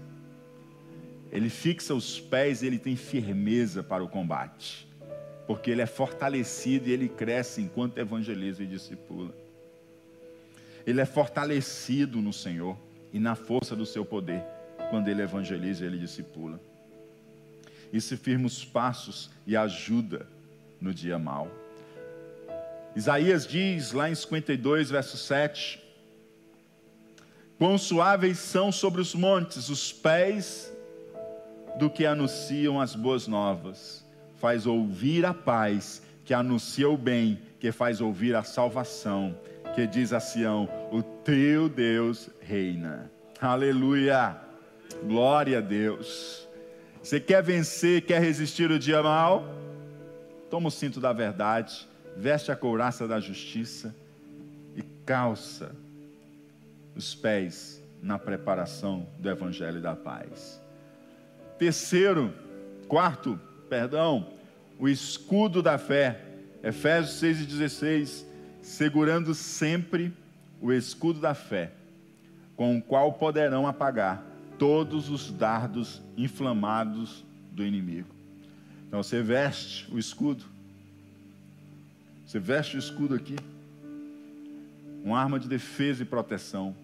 Ele 1.35 1.51
fixa 1.51 1.93
os 1.93 2.21
pés 2.21 2.63
e 2.63 2.67
ele 2.69 2.79
tem 2.79 2.95
firmeza 2.95 3.83
para 3.83 4.05
o 4.05 4.09
combate. 4.09 4.87
Porque 5.49 5.69
ele 5.69 5.83
é 5.83 5.87
fortalecido 5.87 6.89
e 6.89 6.93
ele 6.93 7.09
cresce 7.09 7.61
enquanto 7.61 7.99
evangeliza 7.99 8.63
e 8.63 8.67
discipula. 8.67 9.35
Ele 10.87 11.01
é 11.01 11.05
fortalecido 11.05 12.23
no 12.23 12.33
Senhor 12.33 12.79
e 13.13 13.19
na 13.19 13.35
força 13.35 13.75
do 13.75 13.85
seu 13.85 14.05
poder 14.05 14.45
quando 14.91 15.09
ele 15.09 15.23
evangeliza 15.23 15.83
e 15.83 15.89
ele 15.89 15.99
discipula. 15.99 16.61
E 17.93 18.01
se 18.01 18.17
firma 18.17 18.47
os 18.47 18.65
passos 18.65 19.29
e 19.45 19.57
ajuda 19.57 20.29
no 20.81 20.95
dia 20.95 21.19
mau. 21.19 21.51
Isaías 22.95 23.45
diz 23.45 23.91
lá 23.91 24.09
em 24.09 24.15
52, 24.15 24.91
verso 24.91 25.17
7: 25.17 25.83
Quão 27.59 27.77
suaves 27.77 28.39
são 28.39 28.71
sobre 28.71 29.01
os 29.01 29.17
montes 29.17 29.69
os 29.69 29.93
pés 29.93 30.73
do 31.77 31.91
que 31.91 32.07
anunciam 32.07 32.81
as 32.81 32.95
boas 32.95 33.27
novas, 33.27 34.05
faz 34.37 34.67
ouvir 34.67 35.25
a 35.25 35.35
paz, 35.35 36.03
que 36.25 36.33
anuncia 36.33 36.89
o 36.89 36.97
bem, 36.97 37.39
que 37.59 37.73
faz 37.73 38.01
ouvir 38.01 38.35
a 38.35 38.43
salvação, 38.43 39.37
que 39.75 39.87
diz 39.87 40.13
a 40.13 40.21
Sião: 40.21 40.69
O 40.93 41.03
teu 41.03 41.69
Deus 41.69 42.31
reina. 42.41 43.11
Aleluia! 43.41 44.37
Glória 45.03 45.59
a 45.59 45.61
Deus. 45.61 46.49
Você 47.03 47.21
quer 47.21 47.43
vencer, 47.43 48.03
quer 48.03 48.21
resistir 48.21 48.71
o 48.71 48.79
dia 48.79 49.03
mal? 49.03 49.45
Toma 50.49 50.69
o 50.69 50.71
cinto 50.71 51.01
da 51.01 51.13
verdade, 51.13 51.89
veste 52.17 52.53
a 52.53 52.57
couraça 52.57 53.09
da 53.09 53.19
justiça 53.21 53.95
e 54.77 54.83
calça 55.05 55.75
os 56.95 57.15
pés 57.15 57.83
na 58.01 58.19
preparação 58.19 59.07
do 59.19 59.29
evangelho 59.29 59.81
da 59.81 59.97
paz. 59.97 60.64
Terceiro, 61.59 62.33
quarto, 62.89 63.39
perdão, 63.69 64.29
o 64.79 64.89
escudo 64.89 65.63
da 65.63 65.79
fé. 65.79 66.21
Efésios 66.63 67.19
6 67.19 67.41
e 67.43 67.45
16, 67.45 68.27
segurando 68.63 69.35
sempre 69.35 70.11
o 70.63 70.73
escudo 70.73 71.21
da 71.21 71.35
fé, 71.35 71.73
com 72.57 72.79
o 72.79 72.83
qual 72.83 73.13
poderão 73.13 73.67
apagar 73.67 74.25
todos 74.59 75.11
os 75.11 75.31
dardos 75.31 76.01
inflamados 76.17 77.23
do 77.53 77.63
inimigo. 77.63 78.09
Então 78.89 79.03
você 79.03 79.23
veste 79.23 79.87
o 79.93 79.99
escudo. 79.99 80.45
Você 82.27 82.39
veste 82.39 82.77
o 82.77 82.79
escudo 82.79 83.15
aqui. 83.15 83.37
Uma 85.05 85.21
arma 85.21 85.39
de 85.39 85.47
defesa 85.47 86.03
e 86.03 86.07
proteção. 86.07 86.75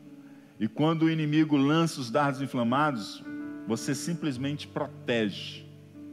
E 0.59 0.69
quando 0.69 1.05
o 1.05 1.11
inimigo 1.11 1.57
lança 1.57 2.01
os 2.01 2.11
dardos 2.11 2.43
inflamados, 2.43 3.23
você 3.66 3.94
simplesmente 3.94 4.66
protege 4.66 5.64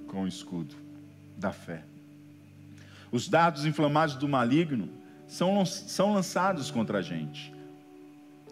com 0.07 0.23
o 0.23 0.27
escudo 0.27 0.75
da 1.37 1.51
fé. 1.51 1.83
Os 3.11 3.27
dardos 3.27 3.65
inflamados 3.65 4.15
do 4.15 4.27
maligno 4.27 4.89
são, 5.27 5.65
são 5.65 6.13
lançados 6.13 6.71
contra 6.71 6.99
a 6.99 7.01
gente. 7.01 7.53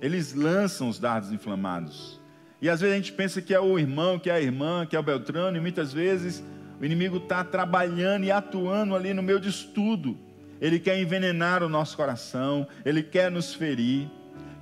Eles 0.01 0.33
lançam 0.33 0.89
os 0.89 0.99
dardos 0.99 1.31
inflamados. 1.31 2.19
E 2.61 2.69
às 2.69 2.81
vezes 2.81 2.93
a 2.93 2.97
gente 2.97 3.13
pensa 3.13 3.41
que 3.41 3.53
é 3.53 3.59
o 3.59 3.77
irmão, 3.77 4.17
que 4.17 4.29
é 4.29 4.33
a 4.33 4.41
irmã, 4.41 4.85
que 4.85 4.95
é 4.95 4.99
o 4.99 5.03
Beltrano, 5.03 5.57
e 5.57 5.61
muitas 5.61 5.93
vezes 5.93 6.43
o 6.79 6.85
inimigo 6.85 7.17
está 7.17 7.43
trabalhando 7.43 8.25
e 8.25 8.31
atuando 8.31 8.95
ali 8.95 9.13
no 9.13 9.23
meio 9.23 9.39
de 9.39 9.49
estudo. 9.49 10.17
Ele 10.59 10.79
quer 10.79 10.99
envenenar 10.99 11.63
o 11.63 11.69
nosso 11.69 11.95
coração, 11.95 12.67
ele 12.85 13.03
quer 13.03 13.29
nos 13.29 13.53
ferir, 13.53 14.09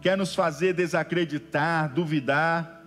quer 0.02 0.18
nos 0.18 0.34
fazer 0.34 0.74
desacreditar, 0.74 1.94
duvidar, 1.94 2.83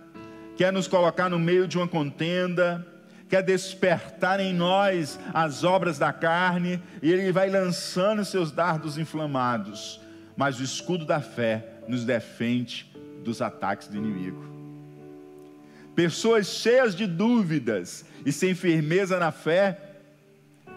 quer 0.57 0.73
nos 0.73 0.87
colocar 0.87 1.29
no 1.29 1.37
meio 1.37 1.67
de 1.67 1.77
uma 1.77 1.87
contenda, 1.87 2.85
quer 3.29 3.43
despertar 3.43 4.39
em 4.39 4.53
nós 4.53 5.19
as 5.33 5.63
obras 5.63 5.99
da 5.99 6.11
carne, 6.11 6.81
e 7.01 7.11
ele 7.11 7.31
vai 7.31 7.49
lançando 7.49 8.25
seus 8.25 8.51
dardos 8.51 8.97
inflamados. 8.97 10.01
Mas 10.35 10.59
o 10.59 10.63
escudo 10.63 11.05
da 11.05 11.21
fé 11.21 11.65
nos 11.87 12.03
defende 12.03 12.91
dos 13.23 13.41
ataques 13.41 13.87
do 13.87 13.97
inimigo. 13.97 14.45
Pessoas 15.95 16.47
cheias 16.47 16.95
de 16.95 17.05
dúvidas 17.05 18.05
e 18.25 18.31
sem 18.31 18.53
firmeza 18.53 19.19
na 19.19 19.31
fé, 19.31 19.79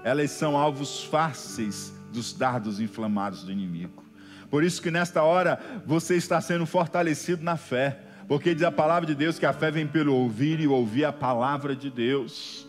elas 0.03 0.31
são 0.31 0.57
alvos 0.57 1.05
fáceis 1.05 1.93
dos 2.13 2.33
dardos 2.33 2.81
inflamados 2.81 3.45
do 3.45 3.53
inimigo. 3.53 4.05
Por 4.51 4.65
isso 4.65 4.83
que 4.83 4.91
nesta 4.91 5.23
hora 5.23 5.61
você 5.87 6.17
está 6.17 6.41
sendo 6.41 6.67
fortalecido 6.67 7.43
na 7.43 7.57
fé, 7.57 7.99
porque 8.31 8.55
diz 8.55 8.63
a 8.63 8.71
palavra 8.71 9.09
de 9.09 9.15
Deus 9.17 9.41
que 9.41 9.45
a 9.45 9.53
fé 9.53 9.73
vem 9.73 9.89
pelo 9.89 10.15
ouvir 10.15 10.61
e 10.61 10.69
ouvir 10.69 11.05
a 11.05 11.13
palavra 11.13 11.75
de 11.75 11.91
Deus. 11.91 12.65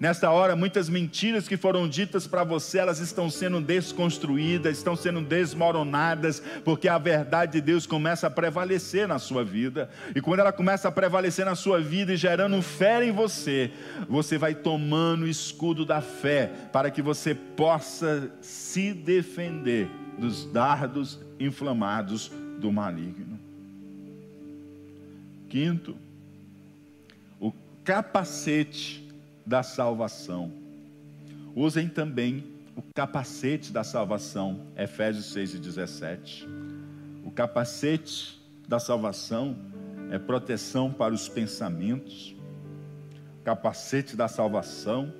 Nesta 0.00 0.28
hora, 0.28 0.56
muitas 0.56 0.88
mentiras 0.88 1.46
que 1.46 1.56
foram 1.56 1.88
ditas 1.88 2.26
para 2.26 2.42
você, 2.42 2.78
elas 2.80 2.98
estão 2.98 3.30
sendo 3.30 3.60
desconstruídas, 3.60 4.76
estão 4.76 4.96
sendo 4.96 5.20
desmoronadas, 5.20 6.42
porque 6.64 6.88
a 6.88 6.98
verdade 6.98 7.52
de 7.52 7.60
Deus 7.60 7.86
começa 7.86 8.26
a 8.26 8.30
prevalecer 8.30 9.06
na 9.06 9.20
sua 9.20 9.44
vida. 9.44 9.88
E 10.16 10.20
quando 10.20 10.40
ela 10.40 10.52
começa 10.52 10.88
a 10.88 10.90
prevalecer 10.90 11.46
na 11.46 11.54
sua 11.54 11.80
vida 11.80 12.14
e 12.14 12.16
gerando 12.16 12.60
fé 12.60 13.04
em 13.04 13.12
você, 13.12 13.70
você 14.08 14.36
vai 14.36 14.52
tomando 14.52 15.26
o 15.26 15.28
escudo 15.28 15.86
da 15.86 16.00
fé 16.00 16.50
para 16.72 16.90
que 16.90 17.00
você 17.00 17.36
possa 17.36 18.32
se 18.40 18.92
defender 18.92 19.88
dos 20.18 20.44
dardos 20.44 21.20
inflamados 21.38 22.32
do 22.58 22.72
maligno. 22.72 23.33
Quinto, 25.54 25.96
o 27.38 27.52
capacete 27.84 29.08
da 29.46 29.62
salvação. 29.62 30.50
Usem 31.54 31.88
também 31.88 32.42
o 32.74 32.82
capacete 32.92 33.72
da 33.72 33.84
salvação, 33.84 34.66
Efésios 34.76 35.26
6 35.26 35.54
e 35.54 35.58
17. 35.58 36.48
O 37.24 37.30
capacete 37.30 38.42
da 38.66 38.80
salvação 38.80 39.56
é 40.10 40.18
proteção 40.18 40.92
para 40.92 41.14
os 41.14 41.28
pensamentos. 41.28 42.34
O 43.40 43.44
capacete 43.44 44.16
da 44.16 44.26
salvação 44.26 45.14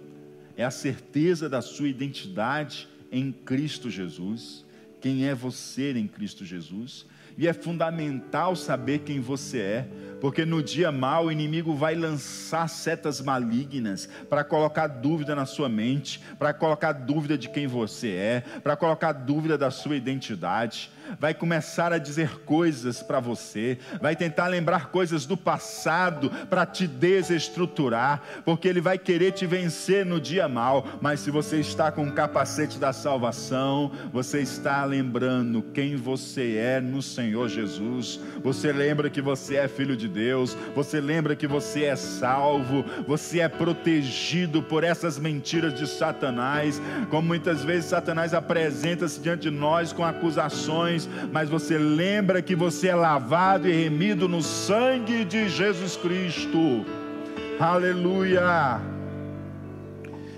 é 0.56 0.64
a 0.64 0.70
certeza 0.72 1.48
da 1.48 1.62
sua 1.62 1.86
identidade 1.86 2.88
em 3.12 3.30
Cristo 3.30 3.88
Jesus. 3.88 4.64
Quem 5.04 5.28
é 5.28 5.34
você 5.34 5.92
em 5.92 6.08
Cristo 6.08 6.46
Jesus? 6.46 7.04
E 7.36 7.46
é 7.46 7.52
fundamental 7.52 8.56
saber 8.56 9.00
quem 9.00 9.20
você 9.20 9.58
é, 9.58 9.88
porque 10.18 10.46
no 10.46 10.62
dia 10.62 10.90
mal 10.90 11.26
o 11.26 11.30
inimigo 11.30 11.74
vai 11.74 11.94
lançar 11.94 12.66
setas 12.70 13.20
malignas 13.20 14.08
para 14.30 14.42
colocar 14.42 14.86
dúvida 14.86 15.34
na 15.34 15.44
sua 15.44 15.68
mente, 15.68 16.22
para 16.38 16.54
colocar 16.54 16.92
dúvida 16.92 17.36
de 17.36 17.50
quem 17.50 17.66
você 17.66 18.12
é, 18.12 18.40
para 18.62 18.76
colocar 18.76 19.12
dúvida 19.12 19.58
da 19.58 19.70
sua 19.70 19.94
identidade 19.94 20.90
vai 21.18 21.34
começar 21.34 21.92
a 21.92 21.98
dizer 21.98 22.40
coisas 22.40 23.02
para 23.02 23.20
você, 23.20 23.78
vai 24.00 24.16
tentar 24.16 24.46
lembrar 24.46 24.90
coisas 24.90 25.26
do 25.26 25.36
passado 25.36 26.30
para 26.48 26.64
te 26.66 26.86
desestruturar, 26.86 28.22
porque 28.44 28.68
ele 28.68 28.80
vai 28.80 28.98
querer 28.98 29.32
te 29.32 29.46
vencer 29.46 30.04
no 30.04 30.20
dia 30.20 30.48
mal. 30.48 30.86
Mas 31.00 31.20
se 31.20 31.30
você 31.30 31.60
está 31.60 31.90
com 31.92 32.06
o 32.06 32.12
capacete 32.12 32.78
da 32.78 32.92
salvação, 32.92 33.92
você 34.12 34.40
está 34.40 34.84
lembrando 34.94 35.62
quem 35.74 35.96
você 35.96 36.56
é 36.56 36.80
no 36.80 37.02
Senhor 37.02 37.48
Jesus. 37.48 38.20
Você 38.42 38.72
lembra 38.72 39.10
que 39.10 39.20
você 39.20 39.56
é 39.56 39.68
filho 39.68 39.96
de 39.96 40.08
Deus, 40.08 40.56
você 40.74 41.00
lembra 41.00 41.34
que 41.34 41.46
você 41.46 41.84
é 41.84 41.96
salvo, 41.96 42.84
você 43.06 43.40
é 43.40 43.48
protegido 43.48 44.62
por 44.62 44.84
essas 44.84 45.18
mentiras 45.18 45.74
de 45.74 45.86
Satanás, 45.86 46.80
como 47.10 47.26
muitas 47.26 47.64
vezes 47.64 47.86
Satanás 47.86 48.34
apresenta-se 48.34 49.20
diante 49.20 49.42
de 49.42 49.50
nós 49.50 49.92
com 49.92 50.04
acusações 50.04 51.08
mas 51.32 51.48
você 51.48 51.78
lembra 51.78 52.42
que 52.42 52.54
você 52.54 52.88
é 52.88 52.94
lavado 52.94 53.68
e 53.68 53.72
remido 53.72 54.28
no 54.28 54.42
sangue 54.42 55.24
de 55.24 55.48
Jesus 55.48 55.96
Cristo. 55.96 56.84
Aleluia! 57.58 58.80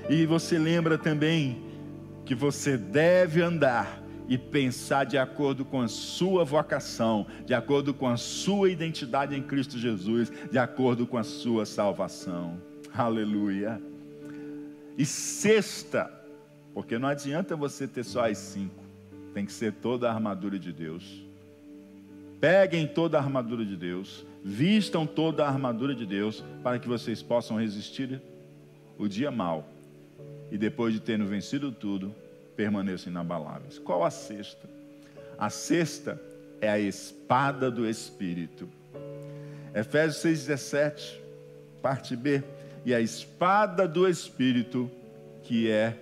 E 0.09 0.25
você 0.27 0.59
lembra 0.59 0.97
também 0.97 1.63
que 2.25 2.35
você 2.35 2.77
deve 2.77 3.43
andar 3.43 4.03
e 4.29 4.37
pensar 4.37 5.05
de 5.05 5.19
acordo 5.19 5.65
com 5.65 5.81
a 5.81 5.89
sua 5.89 6.45
vocação, 6.45 7.27
de 7.45 7.55
acordo 7.55 7.95
com 7.95 8.09
a 8.09 8.17
sua 8.17 8.71
identidade 8.71 9.35
em 9.35 9.43
Cristo 9.43 9.79
Jesus, 9.79 10.33
de 10.51 10.59
acordo 10.59 11.07
com 11.07 11.17
a 11.17 11.25
sua 11.25 11.65
salvação. 11.65 12.61
Aleluia. 12.95 13.81
E 14.97 15.05
sexta, 15.05 16.11
porque 16.75 16.99
não 16.99 17.09
adianta 17.09 17.55
você 17.55 17.87
ter 17.87 18.05
só 18.05 18.29
as 18.29 18.39
cinco 18.39 18.87
tem 19.37 19.45
que 19.45 19.53
ser 19.53 19.71
toda 19.71 20.09
a 20.09 20.15
armadura 20.15 20.59
de 20.59 20.73
Deus. 20.73 21.23
Peguem 22.41 22.87
toda 22.87 23.19
a 23.19 23.21
armadura 23.21 23.67
de 23.67 23.77
Deus, 23.77 24.25
vistam 24.43 25.07
toda 25.07 25.45
a 25.45 25.49
armadura 25.49 25.95
de 25.95 26.07
Deus, 26.07 26.43
para 26.63 26.79
que 26.79 26.89
vocês 26.89 27.23
possam 27.23 27.59
resistir 27.59 28.23
o 28.97 29.07
dia 29.07 29.31
mal. 29.31 29.69
E 30.51 30.57
depois 30.57 30.95
de 30.95 31.01
terem 31.01 31.27
vencido 31.27 31.71
tudo, 31.71 32.15
permaneçam 32.57 33.11
inabaláveis. 33.11 33.79
Qual 33.79 34.03
a 34.05 34.11
sexta? 34.11 34.69
A 35.39 35.51
sexta 35.51 36.21
é 36.61 36.69
a 36.69 36.79
espada 36.79 37.71
do 37.71 37.89
Espírito. 37.89 38.69
Efésios 39.75 40.47
6,17, 40.49 41.19
parte 41.83 42.17
B. 42.17 42.43
E 42.85 42.95
a 42.95 43.01
espada 43.01 43.87
do 43.87 44.09
Espírito, 44.09 44.91
que 45.43 45.71
é 45.71 45.95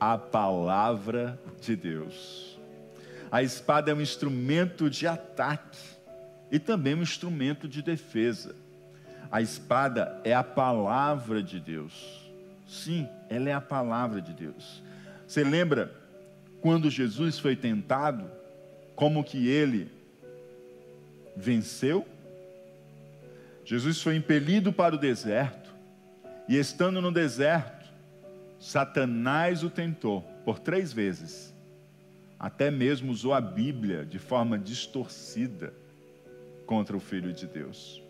a 0.00 0.16
palavra 0.16 1.38
de 1.60 1.76
Deus. 1.76 2.58
A 3.30 3.42
espada 3.42 3.90
é 3.90 3.94
um 3.94 4.00
instrumento 4.00 4.88
de 4.88 5.06
ataque 5.06 5.78
e 6.50 6.58
também 6.58 6.94
um 6.94 7.02
instrumento 7.02 7.68
de 7.68 7.82
defesa. 7.82 8.54
A 9.30 9.42
espada 9.42 10.18
é 10.24 10.32
a 10.32 10.42
palavra 10.42 11.42
de 11.42 11.60
Deus. 11.60 12.30
Sim, 12.66 13.06
ela 13.28 13.50
é 13.50 13.52
a 13.52 13.60
palavra 13.60 14.20
de 14.20 14.32
Deus. 14.32 14.82
Você 15.28 15.44
lembra 15.44 15.94
quando 16.60 16.90
Jesus 16.90 17.38
foi 17.38 17.54
tentado, 17.54 18.28
como 18.96 19.22
que 19.22 19.46
ele 19.46 19.88
venceu? 21.36 22.04
Jesus 23.64 24.02
foi 24.02 24.16
impelido 24.16 24.72
para 24.72 24.96
o 24.96 24.98
deserto, 24.98 25.72
e 26.48 26.56
estando 26.56 27.00
no 27.00 27.12
deserto, 27.12 27.86
Satanás 28.58 29.62
o 29.62 29.70
tentou 29.70 30.22
por 30.44 30.58
três 30.58 30.92
vezes 30.92 31.54
até 32.38 32.70
mesmo 32.70 33.10
usou 33.10 33.34
a 33.34 33.40
Bíblia 33.40 34.04
de 34.04 34.18
forma 34.18 34.58
distorcida 34.58 35.74
contra 36.66 36.96
o 36.96 37.00
Filho 37.00 37.32
de 37.32 37.46
Deus. 37.46 38.00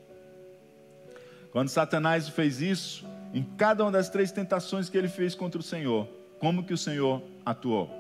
Quando 1.51 1.71
Satanás 1.71 2.29
fez 2.29 2.61
isso, 2.61 3.07
em 3.33 3.43
cada 3.43 3.83
uma 3.83 3.91
das 3.91 4.11
três 4.11 4.31
tentações 4.31 4.91
que 4.91 4.99
ele 4.99 5.09
fez 5.09 5.35
contra 5.35 5.59
o 5.59 5.63
Senhor, 5.63 6.07
como 6.39 6.65
que 6.65 6.73
o 6.73 6.79
Senhor 6.79 7.23
atuou? 7.45 7.91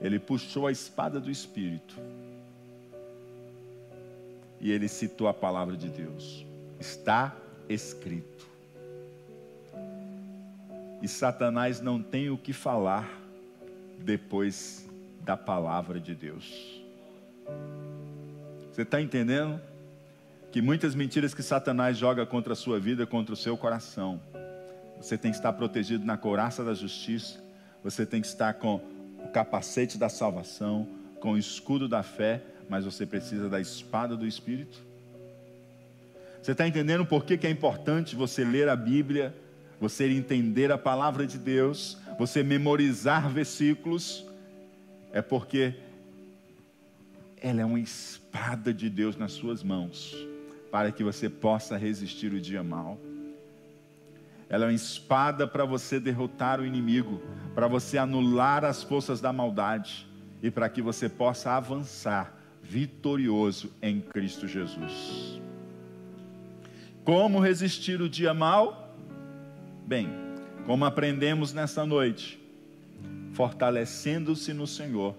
Ele 0.00 0.18
puxou 0.18 0.66
a 0.66 0.72
espada 0.72 1.20
do 1.20 1.30
Espírito 1.30 1.96
e 4.60 4.70
ele 4.70 4.88
citou 4.88 5.28
a 5.28 5.34
palavra 5.34 5.76
de 5.76 5.88
Deus. 5.88 6.46
Está 6.80 7.36
escrito. 7.68 8.46
E 11.02 11.08
Satanás 11.08 11.80
não 11.80 12.02
tem 12.02 12.30
o 12.30 12.38
que 12.38 12.52
falar 12.52 13.08
depois 13.98 14.88
da 15.20 15.36
palavra 15.36 16.00
de 16.00 16.14
Deus. 16.14 16.80
Você 18.72 18.82
está 18.82 19.00
entendendo? 19.00 19.60
Que 20.50 20.62
muitas 20.62 20.94
mentiras 20.94 21.34
que 21.34 21.42
Satanás 21.42 21.96
joga 21.96 22.24
contra 22.24 22.52
a 22.52 22.56
sua 22.56 22.78
vida, 22.78 23.06
contra 23.06 23.34
o 23.34 23.36
seu 23.36 23.56
coração, 23.56 24.20
você 25.02 25.18
tem 25.18 25.32
que 25.32 25.36
estar 25.36 25.52
protegido 25.52 26.04
na 26.04 26.16
couraça 26.16 26.64
da 26.64 26.72
justiça, 26.74 27.42
você 27.82 28.06
tem 28.06 28.20
que 28.20 28.26
estar 28.28 28.54
com 28.54 28.80
o 29.18 29.28
capacete 29.32 29.98
da 29.98 30.08
salvação, 30.08 30.88
com 31.20 31.32
o 31.32 31.38
escudo 31.38 31.88
da 31.88 32.04
fé, 32.04 32.40
mas 32.68 32.84
você 32.84 33.04
precisa 33.04 33.48
da 33.48 33.60
espada 33.60 34.16
do 34.16 34.24
Espírito. 34.24 34.80
Você 36.40 36.52
está 36.52 36.68
entendendo 36.68 37.04
por 37.04 37.24
que, 37.24 37.36
que 37.36 37.46
é 37.48 37.50
importante 37.50 38.14
você 38.14 38.44
ler 38.44 38.68
a 38.68 38.76
Bíblia, 38.76 39.34
você 39.80 40.08
entender 40.08 40.70
a 40.70 40.78
palavra 40.78 41.26
de 41.26 41.36
Deus, 41.36 41.98
você 42.16 42.44
memorizar 42.44 43.28
versículos, 43.28 44.24
é 45.12 45.20
porque 45.20 45.74
ela 47.40 47.60
é 47.60 47.64
uma 47.64 47.80
espada 47.80 48.72
de 48.72 48.88
Deus 48.88 49.16
nas 49.16 49.32
suas 49.32 49.64
mãos, 49.64 50.16
para 50.70 50.92
que 50.92 51.02
você 51.02 51.28
possa 51.28 51.76
resistir 51.76 52.32
o 52.32 52.40
dia 52.40 52.62
mal. 52.62 53.00
Ela 54.52 54.66
é 54.66 54.68
uma 54.68 54.74
espada 54.74 55.48
para 55.48 55.64
você 55.64 55.98
derrotar 55.98 56.60
o 56.60 56.66
inimigo, 56.66 57.22
para 57.54 57.66
você 57.66 57.96
anular 57.96 58.66
as 58.66 58.82
forças 58.82 59.18
da 59.18 59.32
maldade 59.32 60.06
e 60.42 60.50
para 60.50 60.68
que 60.68 60.82
você 60.82 61.08
possa 61.08 61.52
avançar 61.52 62.38
vitorioso 62.62 63.72
em 63.80 63.98
Cristo 63.98 64.46
Jesus. 64.46 65.40
Como 67.02 67.40
resistir 67.40 68.02
o 68.02 68.10
dia 68.10 68.34
mal? 68.34 68.94
Bem, 69.86 70.10
como 70.66 70.84
aprendemos 70.84 71.54
nessa 71.54 71.86
noite, 71.86 72.38
fortalecendo-se 73.32 74.52
no 74.52 74.66
Senhor 74.66 75.16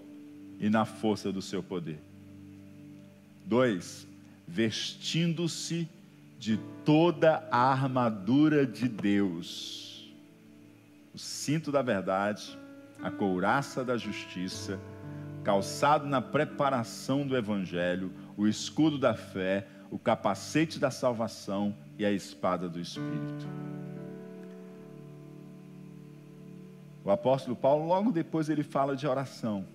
e 0.60 0.70
na 0.70 0.84
força 0.84 1.32
do 1.32 1.42
seu 1.42 1.60
poder. 1.60 2.00
Dois, 3.44 4.06
vestindo-se 4.46 5.88
de 6.38 6.58
toda 6.84 7.46
a 7.50 7.70
armadura 7.72 8.66
de 8.66 8.88
Deus, 8.88 10.12
o 11.14 11.18
cinto 11.18 11.72
da 11.72 11.80
verdade, 11.80 12.58
a 13.02 13.10
couraça 13.10 13.84
da 13.84 13.96
justiça, 13.96 14.78
calçado 15.42 16.06
na 16.06 16.20
preparação 16.20 17.26
do 17.26 17.36
evangelho, 17.36 18.12
o 18.36 18.46
escudo 18.48 18.98
da 18.98 19.14
fé, 19.14 19.66
o 19.90 19.98
capacete 19.98 20.78
da 20.78 20.90
salvação 20.90 21.74
e 21.98 22.04
a 22.04 22.10
espada 22.10 22.68
do 22.68 22.80
Espírito. 22.80 23.46
O 27.04 27.10
apóstolo 27.10 27.54
Paulo, 27.54 27.86
logo 27.86 28.10
depois, 28.10 28.48
ele 28.48 28.62
fala 28.62 28.96
de 28.96 29.06
oração, 29.06 29.66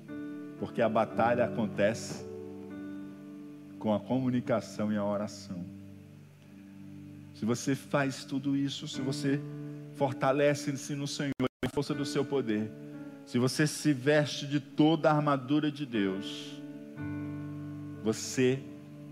porque 0.59 0.81
a 0.81 0.89
batalha 0.89 1.45
acontece 1.45 2.27
com 3.77 3.93
a 3.93 3.99
comunicação 3.99 4.91
e 4.91 4.97
a 4.97 5.05
oração. 5.05 5.63
Se 7.39 7.45
você 7.45 7.73
faz 7.73 8.25
tudo 8.25 8.53
isso, 8.53 8.85
se 8.85 8.99
você 8.99 9.39
fortalece-se 9.95 10.93
no 10.93 11.07
Senhor, 11.07 11.31
em 11.63 11.69
força 11.69 11.93
do 11.93 12.03
seu 12.03 12.25
poder, 12.25 12.69
se 13.25 13.39
você 13.39 13.65
se 13.65 13.93
veste 13.93 14.45
de 14.45 14.59
toda 14.59 15.09
a 15.09 15.15
armadura 15.15 15.71
de 15.71 15.85
Deus, 15.85 16.61
você 18.03 18.59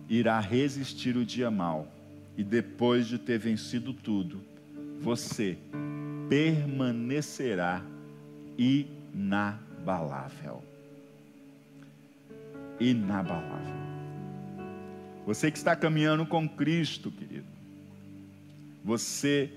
irá 0.09 0.41
resistir 0.41 1.15
o 1.15 1.23
dia 1.23 1.49
mal, 1.49 1.89
e 2.35 2.43
depois 2.43 3.07
de 3.07 3.17
ter 3.17 3.39
vencido 3.39 3.93
tudo, 3.93 4.41
você 4.99 5.57
permanecerá 6.27 7.81
inabalável. 8.57 10.61
Inabalável. 12.77 13.73
Você 15.25 15.49
que 15.49 15.57
está 15.57 15.77
caminhando 15.77 16.25
com 16.25 16.45
Cristo, 16.45 17.09
querido, 17.09 17.56
você 18.87 19.49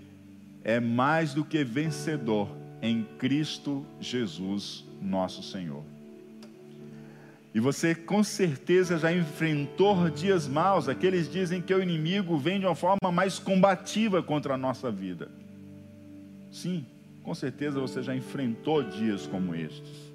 é 0.64 0.80
mais 0.80 1.32
do 1.32 1.44
que 1.44 1.62
vencedor 1.62 2.48
em 2.82 3.04
Cristo 3.16 3.86
Jesus, 4.00 4.84
nosso 5.00 5.40
Senhor. 5.40 5.84
E 7.54 7.60
você 7.60 7.94
com 7.94 8.24
certeza 8.24 8.98
já 8.98 9.12
enfrentou 9.12 10.10
dias 10.10 10.48
maus, 10.48 10.88
aqueles 10.88 11.30
dizem 11.30 11.62
que 11.62 11.72
o 11.72 11.80
inimigo 11.80 12.36
vem 12.38 12.58
de 12.58 12.66
uma 12.66 12.74
forma 12.74 13.12
mais 13.12 13.38
combativa 13.38 14.20
contra 14.20 14.54
a 14.54 14.58
nossa 14.58 14.90
vida. 14.90 15.30
Sim, 16.50 16.84
com 17.22 17.32
certeza 17.32 17.78
você 17.78 18.02
já 18.02 18.16
enfrentou 18.16 18.82
dias 18.82 19.28
como 19.28 19.54
estes. 19.54 20.10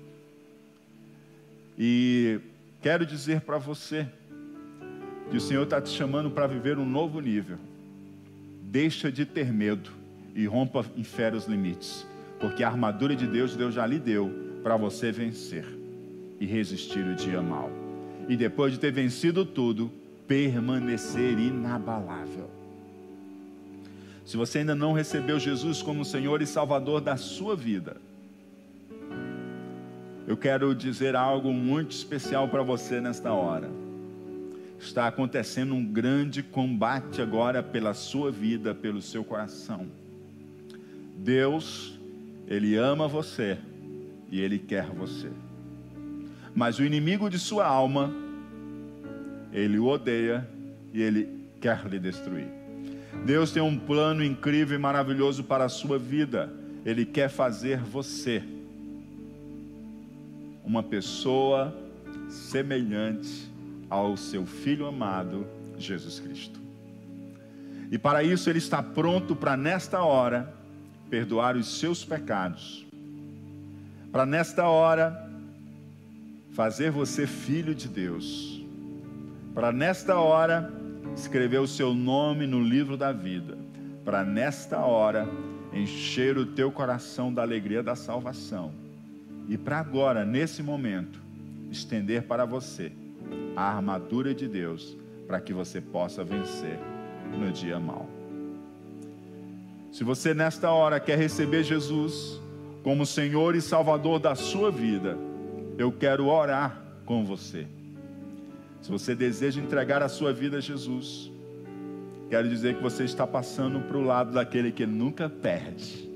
E 1.79 2.41
quero 2.81 3.05
dizer 3.05 3.41
para 3.41 3.57
você 3.57 4.09
que 5.31 5.37
o 5.37 5.41
Senhor 5.41 5.63
está 5.63 5.79
te 5.79 5.89
chamando 5.89 6.29
para 6.29 6.47
viver 6.47 6.77
um 6.77 6.85
novo 6.85 7.21
nível. 7.21 7.57
Deixa 8.75 9.09
de 9.09 9.23
ter 9.23 9.53
medo 9.53 9.89
e 10.35 10.45
rompa 10.45 10.83
fé 10.83 11.33
os 11.33 11.45
limites, 11.45 12.05
porque 12.41 12.61
a 12.61 12.67
armadura 12.67 13.15
de 13.15 13.25
Deus, 13.25 13.55
Deus 13.55 13.73
já 13.73 13.87
lhe 13.87 13.97
deu 13.97 14.29
para 14.61 14.75
você 14.75 15.13
vencer 15.13 15.65
e 16.41 16.45
resistir 16.45 16.99
o 17.07 17.15
dia 17.15 17.41
mal. 17.41 17.71
E 18.27 18.35
depois 18.35 18.73
de 18.73 18.79
ter 18.81 18.91
vencido 18.91 19.45
tudo, 19.45 19.89
permanecer 20.27 21.39
inabalável. 21.39 22.49
Se 24.25 24.35
você 24.35 24.59
ainda 24.59 24.75
não 24.75 24.91
recebeu 24.91 25.39
Jesus 25.39 25.81
como 25.81 26.03
Senhor 26.03 26.41
e 26.41 26.45
Salvador 26.45 26.99
da 26.99 27.15
sua 27.15 27.55
vida, 27.55 27.95
eu 30.27 30.35
quero 30.35 30.75
dizer 30.75 31.15
algo 31.15 31.53
muito 31.53 31.91
especial 31.91 32.49
para 32.49 32.61
você 32.61 32.99
nesta 32.99 33.31
hora. 33.31 33.84
Está 34.79 35.07
acontecendo 35.07 35.73
um 35.73 35.85
grande 35.85 36.43
combate 36.43 37.21
agora 37.21 37.63
pela 37.63 37.93
sua 37.93 38.31
vida, 38.31 38.75
pelo 38.75 39.01
seu 39.01 39.23
coração. 39.23 39.87
Deus, 41.17 41.99
Ele 42.47 42.75
ama 42.75 43.07
você 43.07 43.57
e 44.29 44.39
Ele 44.39 44.59
quer 44.59 44.85
você 44.87 45.31
mas 46.55 46.79
o 46.79 46.85
inimigo 46.85 47.29
de 47.29 47.37
sua 47.37 47.67
alma, 47.67 48.13
ele 49.51 49.77
o 49.77 49.87
odeia 49.87 50.47
e 50.93 51.01
ele 51.01 51.27
quer 51.59 51.85
lhe 51.85 51.99
destruir. 51.99 52.47
Deus 53.25 53.51
tem 53.51 53.61
um 53.61 53.77
plano 53.77 54.23
incrível 54.23 54.77
e 54.77 54.81
maravilhoso 54.81 55.43
para 55.43 55.65
a 55.65 55.69
sua 55.69 55.99
vida. 55.99 56.51
Ele 56.85 57.05
quer 57.05 57.29
fazer 57.29 57.79
você 57.79 58.41
uma 60.63 60.81
pessoa 60.81 61.75
semelhante 62.29 63.51
ao 63.89 64.17
seu 64.17 64.45
filho 64.45 64.85
amado, 64.85 65.45
Jesus 65.77 66.19
Cristo. 66.19 66.59
E 67.91 67.97
para 67.97 68.23
isso 68.23 68.49
ele 68.49 68.59
está 68.59 68.81
pronto 68.81 69.35
para 69.35 69.55
nesta 69.55 70.03
hora 70.03 70.53
perdoar 71.09 71.55
os 71.55 71.79
seus 71.79 72.03
pecados. 72.03 72.85
Para 74.11 74.25
nesta 74.25 74.67
hora 74.67 75.29
fazer 76.51 76.89
você 76.89 77.27
filho 77.27 77.75
de 77.75 77.87
Deus, 77.87 78.63
para 79.53 79.71
nesta 79.71 80.17
hora 80.17 80.71
escrever 81.15 81.59
o 81.59 81.67
seu 81.67 81.93
nome 81.93 82.47
no 82.47 82.61
livro 82.63 82.97
da 82.97 83.11
vida, 83.11 83.57
para 84.03 84.23
nesta 84.23 84.79
hora 84.79 85.27
encher 85.73 86.37
o 86.37 86.45
teu 86.45 86.71
coração 86.71 87.33
da 87.33 87.41
alegria 87.41 87.83
da 87.83 87.95
salvação, 87.95 88.71
e 89.47 89.57
para 89.57 89.79
agora, 89.79 90.25
nesse 90.25 90.63
momento, 90.63 91.19
estender 91.69 92.23
para 92.23 92.45
você 92.45 92.91
a 93.55 93.75
armadura 93.75 94.33
de 94.33 94.47
Deus, 94.47 94.97
para 95.27 95.39
que 95.39 95.53
você 95.53 95.79
possa 95.79 96.23
vencer 96.23 96.79
no 97.37 97.51
dia 97.51 97.79
mau. 97.79 98.07
Se 99.91 100.03
você 100.03 100.33
nesta 100.33 100.71
hora 100.71 100.99
quer 100.99 101.17
receber 101.17 101.63
Jesus 101.63 102.41
como 102.83 103.05
Senhor 103.05 103.55
e 103.55 103.61
Salvador 103.61 104.19
da 104.19 104.35
sua 104.35 104.69
vida, 104.69 105.17
eu 105.77 105.91
quero 105.91 106.27
orar 106.27 106.81
com 107.05 107.25
você. 107.25 107.65
Se 108.81 108.91
você 108.91 109.15
deseja 109.15 109.59
entregar 109.59 110.03
a 110.03 110.09
sua 110.09 110.31
vida 110.31 110.57
a 110.57 110.61
Jesus, 110.61 111.31
quero 112.29 112.47
dizer 112.47 112.75
que 112.75 112.83
você 112.83 113.03
está 113.03 113.25
passando 113.25 113.79
para 113.87 113.97
o 113.97 114.03
lado 114.03 114.33
daquele 114.33 114.71
que 114.71 114.85
nunca 114.85 115.27
perde, 115.27 116.07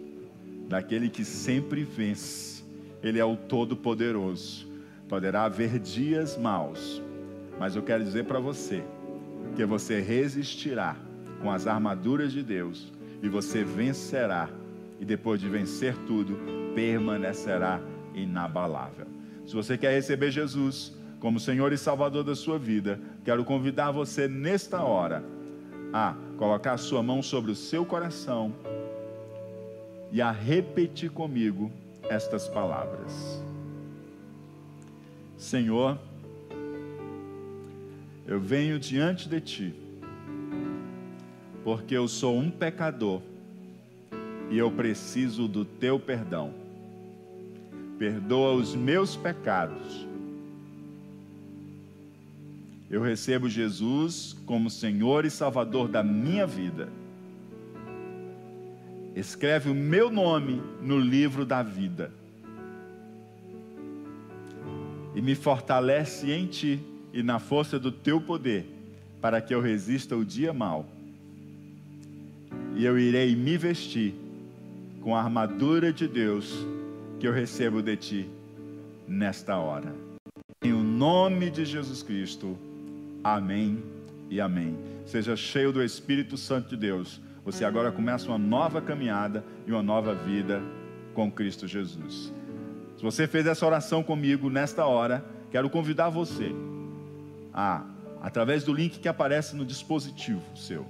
daquele 0.68 1.10
que 1.10 1.26
sempre 1.26 1.84
vence. 1.84 2.64
Ele 3.02 3.18
é 3.18 3.26
o 3.26 3.36
Todo-Poderoso. 3.36 4.69
Poderá 5.10 5.46
haver 5.46 5.80
dias 5.80 6.38
maus, 6.38 7.02
mas 7.60 7.76
eu 7.76 7.82
quero 7.82 8.04
dizer 8.04 8.26
para 8.26 8.40
você 8.40 8.84
que 9.56 9.66
você 9.66 10.00
resistirá 10.00 10.96
com 11.42 11.52
as 11.52 11.66
armaduras 11.66 12.32
de 12.32 12.44
Deus 12.44 12.94
e 13.22 13.28
você 13.28 13.64
vencerá, 13.64 14.48
e 15.00 15.06
depois 15.06 15.42
de 15.42 15.50
vencer 15.50 15.96
tudo, 16.06 16.38
permanecerá 16.76 17.82
inabalável. 18.14 19.08
Se 19.48 19.56
você 19.56 19.78
quer 19.78 19.94
receber 19.94 20.30
Jesus 20.30 20.96
como 21.20 21.40
Senhor 21.40 21.74
e 21.74 21.78
Salvador 21.78 22.24
da 22.24 22.36
sua 22.36 22.60
vida, 22.60 23.00
quero 23.26 23.44
convidar 23.44 23.92
você 23.92 24.28
nesta 24.28 24.84
hora 24.84 25.24
a 25.92 26.16
colocar 26.38 26.74
a 26.74 26.78
sua 26.78 27.02
mão 27.02 27.24
sobre 27.24 27.52
o 27.52 27.56
seu 27.56 27.84
coração 27.84 28.54
e 30.12 30.22
a 30.22 30.32
repetir 30.32 31.10
comigo 31.10 31.72
estas 32.10 32.48
palavras. 32.48 33.49
Senhor, 35.40 35.98
eu 38.28 38.40
venho 38.40 38.78
diante 38.78 39.28
de 39.28 39.42
ti, 39.42 39.74
porque 41.64 41.98
eu 41.98 42.08
sou 42.08 42.38
um 42.38 42.52
pecador 42.52 43.24
e 44.52 44.58
eu 44.60 44.70
preciso 44.70 45.48
do 45.48 45.66
teu 45.66 46.00
perdão 46.00 46.54
perdoa 48.00 48.54
os 48.54 48.74
meus 48.74 49.18
pecados. 49.18 50.08
Eu 52.90 53.02
recebo 53.02 53.50
Jesus 53.50 54.36
como 54.46 54.70
Senhor 54.70 55.26
e 55.26 55.30
Salvador 55.30 55.90
da 55.90 56.02
minha 56.02 56.48
vida. 56.48 56.90
Escreve 59.16 59.70
o 59.70 59.76
meu 59.76 60.10
nome 60.10 60.64
no 60.82 60.98
livro 60.98 61.46
da 61.46 61.62
vida. 61.62 62.12
E 65.16 65.22
me 65.22 65.36
fortalece 65.36 66.32
em 66.32 66.46
ti 66.46 66.80
e 67.14 67.24
na 67.24 67.40
força 67.40 67.80
do 67.80 67.92
teu 67.92 68.22
poder, 68.22 68.66
para 69.20 69.42
que 69.42 69.54
eu 69.54 69.62
resista 69.62 70.16
o 70.16 70.24
dia 70.24 70.54
mau. 70.54 70.86
E 72.76 72.86
eu 72.86 72.98
irei 72.98 73.36
me 73.36 73.58
vestir 73.58 74.14
com 75.02 75.16
a 75.16 75.22
armadura 75.22 75.92
de 75.92 76.08
Deus 76.08 76.66
que 77.20 77.28
eu 77.28 77.34
recebo 77.34 77.82
de 77.82 77.98
ti 77.98 78.30
nesta 79.08 79.58
hora. 79.58 79.94
Em 80.62 80.74
o 80.74 80.84
nome 80.84 81.50
de 81.50 81.66
Jesus 81.66 82.04
Cristo. 82.04 82.58
Amém 83.24 83.84
e 84.30 84.40
amém. 84.40 84.78
Seja 85.06 85.36
cheio 85.36 85.74
do 85.74 85.84
Espírito 85.84 86.38
Santo 86.38 86.70
de 86.70 86.78
Deus. 86.78 87.20
Você 87.44 87.66
agora 87.66 87.92
começa 87.92 88.28
uma 88.28 88.38
nova 88.38 88.82
caminhada 88.82 89.44
e 89.66 89.72
uma 89.72 89.82
nova 89.82 90.14
vida 90.14 90.62
com 91.14 91.32
Cristo 91.32 91.68
Jesus. 91.68 92.32
Se 93.00 93.04
você 93.04 93.28
fez 93.28 93.48
essa 93.48 93.66
oração 93.66 94.04
comigo 94.04 94.50
nesta 94.50 94.86
hora, 94.86 95.26
quero 95.50 95.70
convidar 95.72 96.10
você 96.10 96.52
a, 97.52 97.84
através 98.22 98.64
do 98.64 98.74
link 98.74 99.00
que 99.00 99.08
aparece 99.08 99.56
no 99.56 99.66
dispositivo 99.66 100.44
seu, 100.56 100.86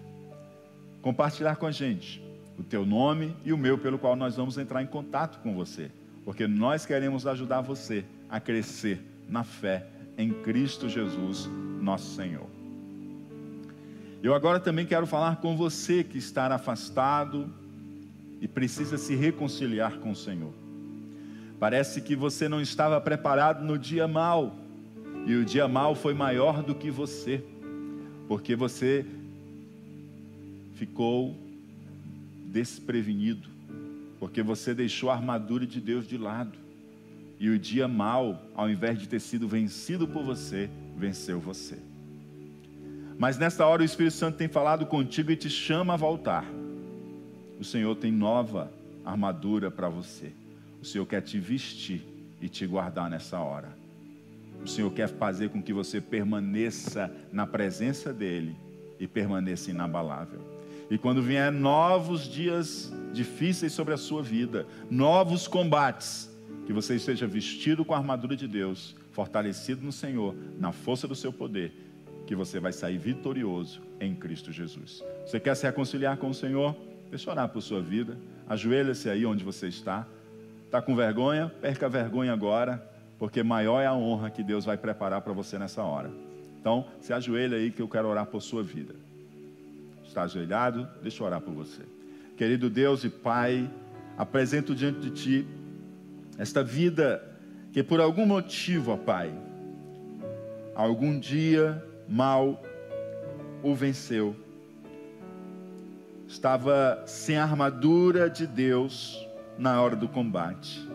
compartilhar 1.01 1.55
com 1.55 1.68
a 1.68 1.72
gente 1.72 2.22
o 2.57 2.64
teu 2.64 2.86
nome 2.86 3.34
e 3.45 3.53
o 3.53 3.57
meu, 3.57 3.78
pelo 3.78 3.97
qual 3.97 4.18
nós 4.18 4.36
vamos 4.36 4.57
entrar 4.57 4.84
em 4.84 4.88
contato 4.88 5.39
com 5.39 5.53
você 5.53 5.89
porque 6.30 6.47
nós 6.47 6.86
queremos 6.86 7.26
ajudar 7.26 7.62
você 7.62 8.05
a 8.30 8.39
crescer 8.39 9.01
na 9.28 9.43
fé 9.43 9.88
em 10.16 10.32
Cristo 10.32 10.88
Jesus, 10.88 11.49
nosso 11.82 12.16
Senhor. 12.16 12.45
Eu 14.22 14.36
agora 14.36 14.60
também 14.60 14.86
quero 14.86 15.07
falar 15.07 15.38
com 15.38 15.57
você 15.57 16.03
que 16.03 16.20
está 16.20 16.45
afastado 16.53 17.51
e 18.39 18.47
precisa 18.47 18.95
se 18.95 19.16
reconciliar 19.16 19.97
com 19.97 20.12
o 20.12 20.16
Senhor. 20.16 20.53
Parece 21.60 22.01
que 22.01 22.16
você 22.16 22.47
não 22.47 22.62
estava 22.62 22.99
preparado 23.01 23.64
no 23.64 23.78
dia 23.78 24.07
mal, 24.07 24.55
e 25.26 25.36
o 25.36 25.43
dia 25.43 25.68
mal 25.68 25.93
foi 25.93 26.14
maior 26.14 26.64
do 26.64 26.74
que 26.74 26.89
você, 26.89 27.43
porque 28.28 28.55
você 28.55 29.05
ficou 30.76 31.36
desprevenido 32.45 33.60
porque 34.20 34.43
você 34.43 34.76
deixou 34.76 35.10
a 35.10 35.16
armadura 35.16 35.66
de 35.66 35.80
Deus 35.80 36.05
de 36.05 36.18
lado. 36.18 36.57
E 37.39 37.49
o 37.49 37.57
dia 37.57 37.88
mal, 37.88 38.43
ao 38.53 38.70
invés 38.70 38.99
de 38.99 39.07
ter 39.07 39.22
sido 39.22 39.47
vencido 39.47 40.05
por 40.05 40.24
você, 40.24 40.70
venceu 40.97 41.39
você. 41.39 41.80
Mas 43.18 43.38
nesta 43.38 43.66
hora 43.66 43.82
o 43.82 43.86
Espírito 43.86 44.16
Santo 44.16 44.38
tem 44.38 44.49
falado 44.49 44.86
contigo 44.86 45.32
e 45.32 45.38
te 45.38 45.49
chama 45.49 45.93
a 45.93 45.97
voltar. 45.97 46.45
O 47.57 47.64
Senhor 47.64 47.95
tem 47.95 48.12
nova 48.12 48.72
armadura 49.05 49.72
para 49.72 49.88
você. 49.88 50.34
O 50.82 50.86
Senhor 50.86 51.06
quer 51.06 51.22
te 51.22 51.40
vestir 51.40 52.02
e 52.42 52.48
te 52.48 52.66
guardar 52.66 53.10
nessa 53.10 53.40
hora. 53.40 53.78
O 54.64 54.68
Senhor 54.68 54.92
quer 54.92 55.08
fazer 55.08 55.50
com 55.50 55.62
que 55.62 55.74
você 55.74 56.02
permaneça 56.02 57.12
na 57.32 57.46
presença 57.48 58.14
dEle 58.14 58.56
e 59.00 59.08
permaneça 59.08 59.72
inabalável. 59.72 60.42
E 60.90 60.98
quando 60.98 61.22
vier 61.22 61.52
novos 61.52 62.24
dias 62.28 62.92
difíceis 63.14 63.74
sobre 63.74 63.94
a 63.94 63.98
sua 63.98 64.24
vida, 64.24 64.66
novos 64.90 65.48
combates, 65.48 66.30
que 66.66 66.74
você 66.74 66.96
esteja 66.96 67.28
vestido 67.28 67.86
com 67.86 67.94
a 67.94 67.98
armadura 67.98 68.36
de 68.36 68.48
Deus, 68.48 68.96
fortalecido 69.12 69.86
no 69.86 69.92
Senhor, 69.92 70.36
na 70.60 70.72
força 70.72 71.08
do 71.08 71.16
seu 71.16 71.32
poder, 71.32 71.72
que 72.26 72.36
você 72.36 72.60
vai 72.60 72.72
sair 72.72 72.98
vitorioso 72.98 73.82
em 74.00 74.14
Cristo 74.14 74.52
Jesus. 74.52 75.04
Você 75.26 75.40
quer 75.40 75.56
se 75.56 75.66
reconciliar 75.66 76.18
com 76.18 76.30
o 76.30 76.34
Senhor? 76.34 76.76
Deixa 77.10 77.30
eu 77.30 77.34
orar 77.34 77.50
por 77.50 77.62
sua 77.62 77.82
vida. 77.82 78.18
Ajoelha-se 78.48 79.10
aí 79.10 79.26
onde 79.26 79.44
você 79.44 79.68
está. 79.68 80.08
Está 80.70 80.84
com 80.84 80.96
vergonha? 80.96 81.52
Perca 81.60 81.88
a 81.88 81.90
vergonha 81.90 82.32
agora, 82.32 82.88
porque 83.18 83.42
maior 83.42 83.82
é 83.82 83.88
a 83.88 83.94
honra 83.96 84.30
que 84.30 84.44
Deus 84.44 84.66
vai 84.66 84.78
preparar 84.78 85.20
para 85.22 85.34
você 85.34 85.58
nessa 85.58 85.82
hora. 85.82 86.12
Então, 86.62 86.86
se 87.02 87.12
ajoelha 87.12 87.58
aí 87.58 87.72
que 87.72 87.82
eu 87.82 87.88
quero 87.88 88.08
orar 88.08 88.28
por 88.28 88.40
sua 88.40 88.62
vida. 88.62 88.94
Está 90.06 90.22
ajoelhado? 90.22 90.88
Deixa 91.02 91.24
eu 91.24 91.26
orar 91.26 91.42
por 91.42 91.56
você. 91.56 91.82
Querido 92.38 92.70
Deus 92.70 93.04
e 93.04 93.10
Pai, 93.10 93.68
apresento 94.16 94.76
diante 94.76 95.00
de 95.00 95.10
Ti 95.10 95.48
esta 96.38 96.64
vida 96.64 97.20
que 97.74 97.82
por 97.82 98.00
algum 98.00 98.28
motivo, 98.28 98.92
ó 98.92 98.98
Pai, 98.98 99.34
algum 100.76 101.20
dia 101.20 101.84
mal 102.08 102.62
o 103.64 103.74
venceu. 103.74 104.36
Estava 106.28 107.02
sem 107.08 107.38
a 107.38 107.44
armadura 107.44 108.30
de 108.30 108.46
Deus 108.46 109.28
na 109.60 109.82
hora 109.82 109.95
do 109.95 110.07
combate. 110.07 110.89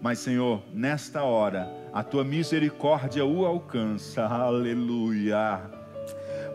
Mas, 0.00 0.18
Senhor, 0.18 0.62
nesta 0.72 1.22
hora, 1.22 1.70
a 1.92 2.02
tua 2.02 2.24
misericórdia 2.24 3.24
o 3.24 3.46
alcança. 3.46 4.24
Aleluia. 4.24 5.60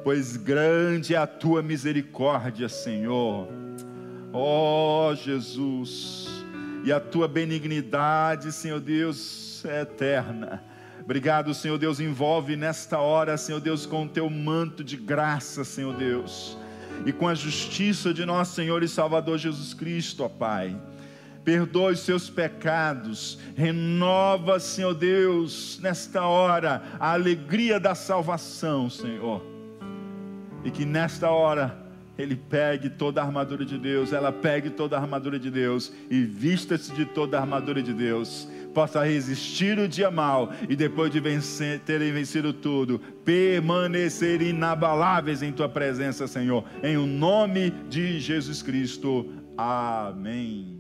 Pois 0.04 0.36
grande 0.36 1.16
é 1.16 1.18
a 1.18 1.28
tua 1.28 1.62
misericórdia, 1.62 2.68
Senhor. 2.68 3.48
Ó 4.34 5.10
oh, 5.12 5.16
Jesus 5.16 6.28
e 6.84 6.92
a 6.92 7.00
tua 7.00 7.28
benignidade, 7.28 8.52
Senhor 8.52 8.80
Deus, 8.80 9.64
é 9.66 9.82
eterna. 9.82 10.64
Obrigado, 11.02 11.54
Senhor 11.54 11.78
Deus, 11.78 12.00
envolve 12.00 12.56
nesta 12.56 13.00
hora, 13.00 13.38
Senhor 13.38 13.62
Deus, 13.62 13.86
com 13.86 14.04
o 14.04 14.10
teu 14.10 14.30
manto 14.30 14.84
de 14.84 14.98
graça, 14.98 15.64
Senhor 15.64 15.96
Deus, 15.96 16.58
e 17.06 17.14
com 17.14 17.28
a 17.28 17.34
justiça 17.34 18.14
de 18.14 18.26
nosso 18.26 18.56
Senhor 18.56 18.84
e 18.84 18.88
Salvador 18.88 19.38
Jesus 19.38 19.74
Cristo, 19.74 20.24
ó 20.24 20.30
Pai. 20.30 20.76
Perdoe 21.48 21.94
os 21.94 22.02
seus 22.02 22.30
pecados, 22.30 23.40
renova, 23.56 24.60
Senhor 24.60 24.94
Deus, 24.94 25.80
nesta 25.82 26.26
hora, 26.26 26.84
a 27.00 27.14
alegria 27.14 27.80
da 27.80 27.96
salvação, 27.96 28.90
Senhor. 28.90 29.42
E 30.66 30.70
que 30.70 30.84
nesta 30.84 31.30
hora, 31.30 31.74
ele 32.18 32.36
pegue 32.36 32.90
toda 32.90 33.22
a 33.22 33.24
armadura 33.24 33.64
de 33.64 33.78
Deus, 33.78 34.12
ela 34.12 34.30
pegue 34.30 34.72
toda 34.72 34.98
a 34.98 35.00
armadura 35.00 35.40
de 35.40 35.50
Deus 35.50 35.94
e 36.10 36.22
vista-se 36.22 36.92
de 36.92 37.06
toda 37.06 37.38
a 37.38 37.42
armadura 37.44 37.82
de 37.82 37.94
Deus, 37.94 38.46
possa 38.74 39.06
resistir 39.06 39.80
o 39.80 39.88
dia 39.88 40.12
mal 40.12 40.52
e 40.68 40.76
depois 40.76 41.10
de 41.10 41.22
vencer, 41.22 41.80
terem 41.80 42.12
vencido 42.12 42.52
tudo, 42.52 43.00
permanecer 43.24 44.42
inabaláveis 44.42 45.42
em 45.42 45.54
tua 45.54 45.70
presença, 45.70 46.28
Senhor, 46.28 46.66
em 46.84 46.98
o 46.98 47.06
nome 47.06 47.70
de 47.88 48.20
Jesus 48.20 48.62
Cristo. 48.62 49.26
Amém. 49.58 50.77